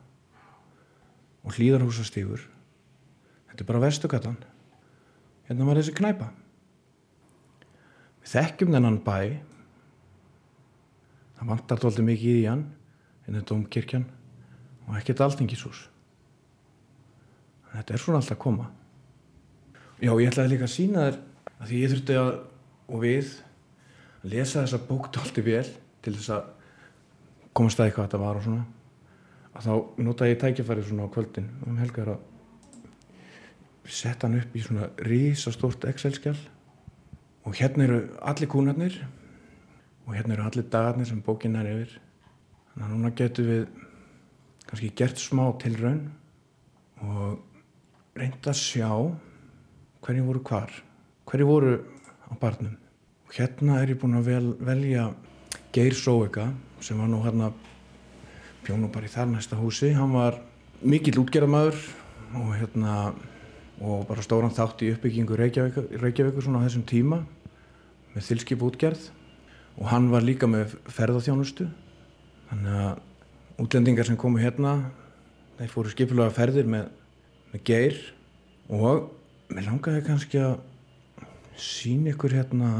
[1.41, 2.45] og Hlýðarhúsastígur
[3.49, 4.37] þetta er bara vestugatan
[5.49, 6.29] hérna var þessi knæpa.
[8.21, 9.17] Við þekkjum þennan bæ
[11.41, 12.67] það vantar tóldi mikið í hann
[13.25, 14.05] hérna er Dómkirkjan
[14.85, 15.87] og ekkert alþingishús.
[17.71, 18.67] Þetta er svona alltaf að koma.
[20.01, 21.19] Já ég ætlaði líka að sína þér
[21.51, 22.31] að því ég þurfti að
[22.91, 23.31] og við
[24.21, 25.65] að lesa þessa bók tólti vel
[26.03, 26.49] til þess að
[27.57, 28.65] komast að eitthvað þetta var og svona.
[29.51, 31.49] Að þá notaði ég tækifæri svona á kvöldin.
[31.65, 32.27] Um helgar að
[33.91, 36.37] setja hann upp í svona rísastórt Excel-skjál
[37.47, 38.99] og hérna eru allir kúnarnir
[40.05, 41.97] og hérna eru allir dagarnir sem bókin er yfir.
[42.73, 43.65] Þannig að núna getum við
[44.67, 46.05] kannski gert smá tilraun
[47.01, 48.89] og reynd að sjá
[50.01, 50.71] hverju voru hvar
[51.31, 51.73] hverju voru
[52.27, 52.75] á barnum.
[53.27, 55.11] Og hérna er ég búin að vel, velja
[55.71, 56.49] Geir Sóeka
[56.83, 57.51] sem var nú hérna
[58.65, 59.93] bjónu bara í þar næsta húsi.
[59.95, 60.41] Hann var
[60.81, 61.79] mikill útgerðamæður
[62.41, 62.95] og hérna
[63.81, 67.23] og bara stóran þátt í uppbyggingu Reykjavíkur, Reykjavíkur svona á þessum tíma
[68.11, 69.07] með þilskip útgerð
[69.77, 71.67] og hann var líka með ferðarþjónustu
[72.49, 74.75] þannig að útlendingar sem komu hérna
[75.59, 76.89] þeir fóru skipulega ferðir með,
[77.53, 77.97] með geir
[78.71, 79.09] og
[79.51, 80.57] mér langaði kannski að
[81.61, 82.71] sína ykkur hérna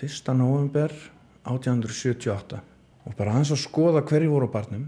[0.00, 0.34] 1.
[0.38, 0.92] november
[1.44, 2.60] 1878
[3.04, 4.86] og bara aðeins að skoða hverju voru á barnum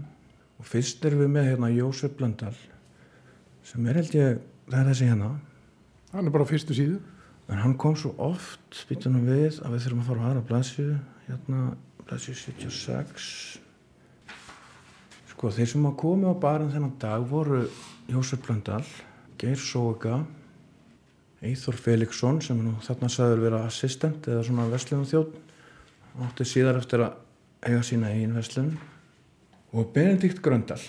[0.57, 2.55] og fyrst erum við með hérna Jósef Blöndal
[3.67, 4.39] sem er held ég,
[4.71, 5.35] það er þessi hérna
[6.13, 6.97] Hann er bara á fyrstu síðu.
[7.47, 10.87] En hann kom svo oft spýtunum við að við þurfum að fara á aðra blæsju
[11.27, 11.61] hérna
[12.07, 13.27] blæsju 76
[15.31, 17.65] sko þeir sem að komi á barinn þennan dag voru
[18.11, 18.83] Jósef Blöndal
[19.39, 20.21] Geir Sóega
[21.45, 25.35] Eithor Felixson sem nú þarna sagður vera assistent eða svona verslunum þjótt
[26.25, 27.19] átti síðar eftir að
[27.67, 28.71] eiga sína eigin verslun
[29.73, 30.79] og Benedikt Gröndal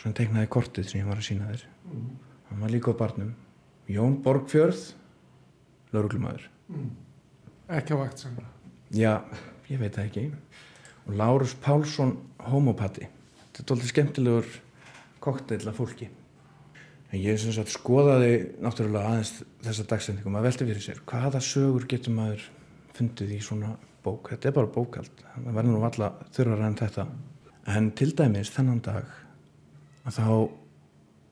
[0.00, 1.64] sem teiknaði kortið sem ég var að sína þér.
[2.50, 3.34] Hann var líka á barnum.
[3.90, 4.82] Jón Borgfjörð
[5.94, 6.48] lauruglumæður
[7.70, 8.36] Ekki á vakt sem.
[8.90, 9.22] já,
[9.70, 10.24] ég veit það ekki.
[11.06, 12.16] Og Lárus Pálsson
[12.50, 14.48] homopati þetta er doldið skemmtilegur
[15.22, 16.08] kokteil af fólki.
[17.10, 19.32] En ég sem sagt skoðaði náttúrulega aðeins
[19.64, 22.44] þessa dagsendingum að velta fyrir sér hvaða sögur getur maður
[22.94, 23.72] fundið í svona
[24.04, 24.30] bók?
[24.30, 27.06] Þetta er bara bókald það verður nú alla þurrar en þetta.
[27.70, 29.10] En til dæmis þennan dag
[30.06, 30.30] að þá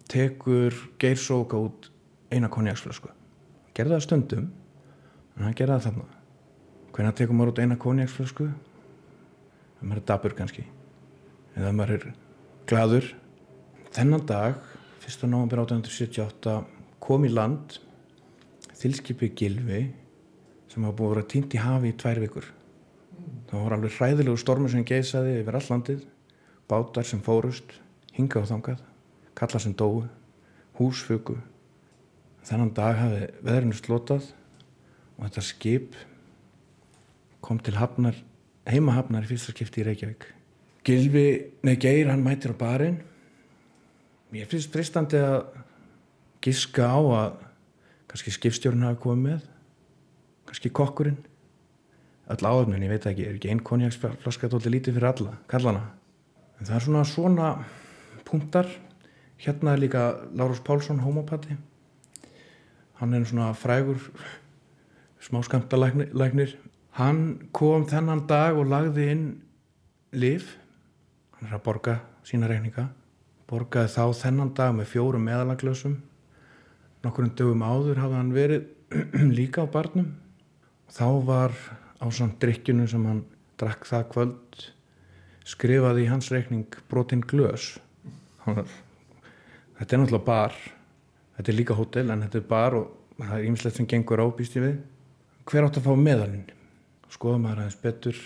[0.09, 1.91] tekur Geir Sóka út
[2.31, 3.11] eina konjaksflösku
[3.79, 4.49] gerði það stundum
[5.37, 6.07] en hann gerði það þarna.
[6.97, 10.65] Hvernig tekur maður út eina konjaksflösku það maður er dabur kannski.
[11.55, 12.07] Eða maður er
[12.69, 13.09] gladur
[13.95, 14.59] þennan dag
[15.07, 15.25] 1.
[15.31, 16.57] november 1878
[17.03, 17.79] kom í land
[18.79, 19.83] þilskipi Gilvi
[20.69, 22.49] sem hafa búið að vera týnt í hafi í tvær vikur.
[23.49, 26.03] Það voru alveg hræðilegu stormur sem geisaði yfir all landið.
[26.69, 27.79] Bátar sem fórust
[28.13, 28.83] hinga og þangað
[29.39, 30.09] kalla sem dói
[30.79, 31.39] húsfugu
[32.47, 34.31] þennan dag hafi veðrinu slotað
[35.19, 35.97] og þetta skip
[37.45, 38.17] kom til hafnar
[38.69, 40.27] heimahafnar í fyrsta skipti í Reykjavík.
[40.85, 41.29] Gilvi,
[41.65, 42.99] nei Geir, hann mætir á barinn.
[44.33, 45.47] Mér finnst fristandi að
[46.45, 47.39] giska á að
[48.09, 49.47] kannski skipstjórn hafi komið með
[50.49, 51.21] kannski kokkurinn.
[52.29, 55.87] Öll áöfnin, ég veit ekki, er ekki einn konjaksflaska tótið lítið fyrir alla, kallana?
[56.61, 57.49] En það er svona svona
[58.29, 58.69] punktar.
[59.41, 60.05] Hérna er líka
[60.37, 61.57] Lárus Pálsson, homopati
[62.99, 64.01] hann er svona frægur
[65.23, 66.57] smáskamta læknir.
[66.99, 69.27] Hann kom þennan dag og lagði inn
[70.13, 70.47] liv
[71.39, 72.89] hann er að borga sína reikninga.
[73.49, 75.95] Borgaði þá þennan dag með fjórum meðalaglösum.
[77.05, 78.67] Nokkurinn dögum áður hafði hann verið
[79.39, 80.11] líka á barnum.
[80.91, 81.55] Þá var
[82.03, 83.23] á samt drikkjunu sem hann
[83.61, 84.67] drakk það kvöld
[85.49, 87.77] skrifaði í hans reikning brotinn glös.
[88.45, 90.57] Þetta er náttúrulega bar
[91.39, 92.91] þetta er líka hótel en þetta er bar og
[93.23, 94.77] það er ýmislegt sem gengur á býst ég við.
[95.49, 96.45] Hver átt að fá meðalinn?
[97.09, 98.19] Skoða maður aðeins betur.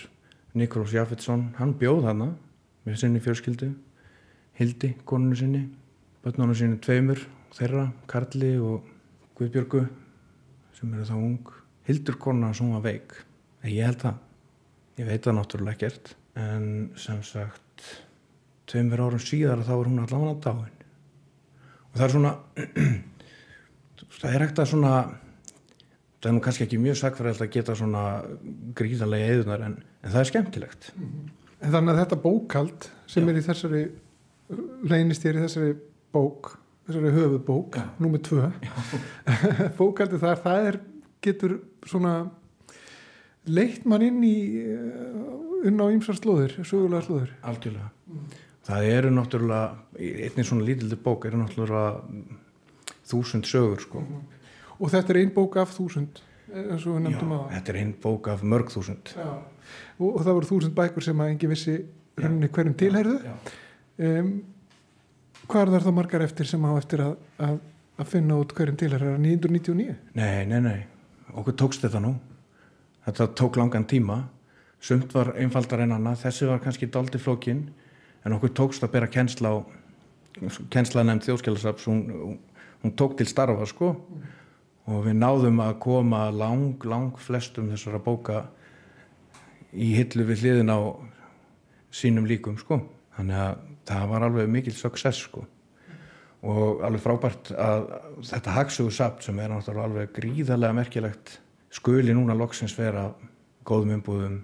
[0.53, 2.27] Nikolás Jafetsson, hann bjóð hana
[2.83, 3.71] með sinni fjörskildu
[4.53, 5.63] Hildi, konunu sinni
[6.21, 7.23] börnunum sinni tveimur
[7.55, 8.85] þeirra, Karli og
[9.37, 9.81] Guðbjörgu
[10.77, 11.49] sem eru þá ung.
[11.87, 13.15] Hildur konuna sem var veik.
[13.63, 14.21] En ég held það,
[15.01, 16.67] ég veit það náttúrulega ekkert en
[17.01, 17.89] sem sagt
[18.69, 20.82] tveimur árum síðar þá er hún allavega dáin
[21.93, 22.33] og það er svona
[24.19, 24.93] það er ekkert að svona
[26.23, 28.03] það er nú kannski ekki mjög sakfæriðalt að geta svona
[28.79, 30.91] gríðarlega eðunar en, en það er skemmtilegt.
[31.63, 33.31] En þannig að þetta bókald sem Já.
[33.31, 33.83] er í þessari
[34.89, 35.73] reynist ég í þessari
[36.15, 36.53] bók
[36.87, 38.47] þessari höfuðbók, númið tvö.
[39.79, 40.79] Bókaldi þar það er,
[41.23, 41.53] getur
[41.87, 42.15] svona
[43.47, 47.31] leitt mann inn í eh, inn á ýmsar slóðir, sögulega slóðir.
[47.47, 47.91] Algjörlega
[48.67, 49.63] það eru náttúrulega
[49.99, 51.97] einnig svona lítildi bók eru náttúrulega
[53.09, 54.03] þúsund sögur sko.
[54.79, 57.79] Og þetta er ein bók af þúsund eins og við Já, nefndum að þetta er
[57.81, 59.13] einn bók af mörg þúsund.
[59.97, 61.77] Og, og það voru þúsund bækur sem að engin vissi
[62.19, 63.33] rauninni hverjum tilherðu já.
[64.07, 64.33] um,
[65.47, 67.15] hvað er þar þá margar eftir sem hafa eftir að,
[67.47, 67.57] að,
[67.97, 69.95] að finna út hverjum tilherðu, er það 999?
[70.19, 70.79] Nei, nei, nei,
[71.33, 72.13] okkur tókst þetta nú.
[73.03, 74.21] Þetta tók langan tíma.
[74.83, 76.21] Sumt var einfaldar en annað.
[76.25, 77.65] Þessi var kannski daldi flókin
[78.23, 79.57] en okkur tókst að bera kennsla á
[80.73, 82.37] kennsla nefnd þjóðskjálasaps hún, hún,
[82.83, 83.93] hún tók til starfa sko.
[84.83, 88.43] Og við náðum að koma lang, lang flestum þessara bóka
[89.71, 90.79] í hillu við hliðin á
[91.93, 92.81] sínum líkum sko.
[93.15, 95.45] Þannig að það var alveg mikil success sko.
[96.43, 97.85] Og alveg frábært að
[98.27, 101.37] þetta hagsugu sapt sem er náttúrulega alveg gríðarlega merkilegt
[101.73, 103.07] skuli núna loksins vera
[103.65, 104.41] góðum umbúðum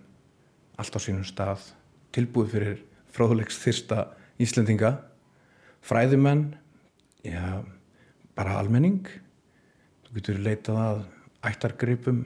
[0.80, 1.68] allt á sínum stað
[2.16, 2.80] tilbúið fyrir
[3.16, 4.06] fróðlegs þyrsta
[4.40, 4.94] Íslendinga.
[5.86, 6.54] Fræðimenn
[7.26, 7.64] já,
[8.38, 9.08] bara almenning.
[10.06, 11.02] Þú getur leitað að
[11.50, 12.24] ættargripum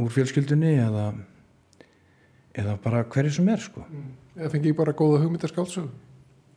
[0.00, 1.10] úr fjölskyldunni eða
[2.60, 3.84] eða bara hverju sem er sko.
[4.36, 5.90] Eða fengi ég bara góða hugmyndaskálsög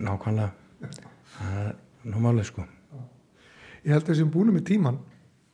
[0.04, 0.52] nákvæmlega.
[1.34, 1.76] Það er
[2.14, 2.66] námálið sko.
[3.84, 5.00] Ég held að þessum búinu með tíman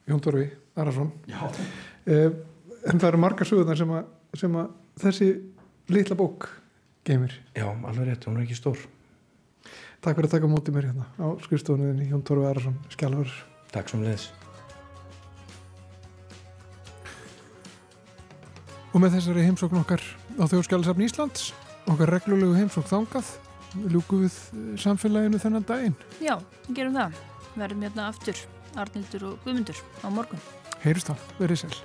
[0.10, 0.48] Jón Dorfi
[0.80, 1.12] Arason.
[1.30, 2.32] Uh,
[2.88, 4.10] en það eru margar sögurnar sem, að,
[4.40, 4.72] sem að
[5.04, 5.30] þessi
[5.94, 6.48] litla bók
[7.08, 7.34] geymir.
[7.56, 8.78] já, alveg rétt, hún er ekki stór
[10.00, 13.32] Takk fyrir að taka á móti mér hérna á skrifstofunniðinni Jón Dorfi Arason, skjálfur
[13.74, 14.30] takk sem leðis
[18.94, 20.02] og með þessari heimsókn okkar
[20.40, 21.50] á þjóðskjálasafn Íslands
[21.90, 23.34] okkar reglulegu heimsókn þangað
[23.94, 24.38] ljúku við
[24.82, 26.40] samfélaginu þennan daginn Já,
[26.74, 27.20] gerum það.
[27.60, 28.38] Verðum hérna aftur,
[28.80, 30.42] Arnildur og Guðmundur á morgun.
[30.86, 31.76] heyrust þá, verið sæl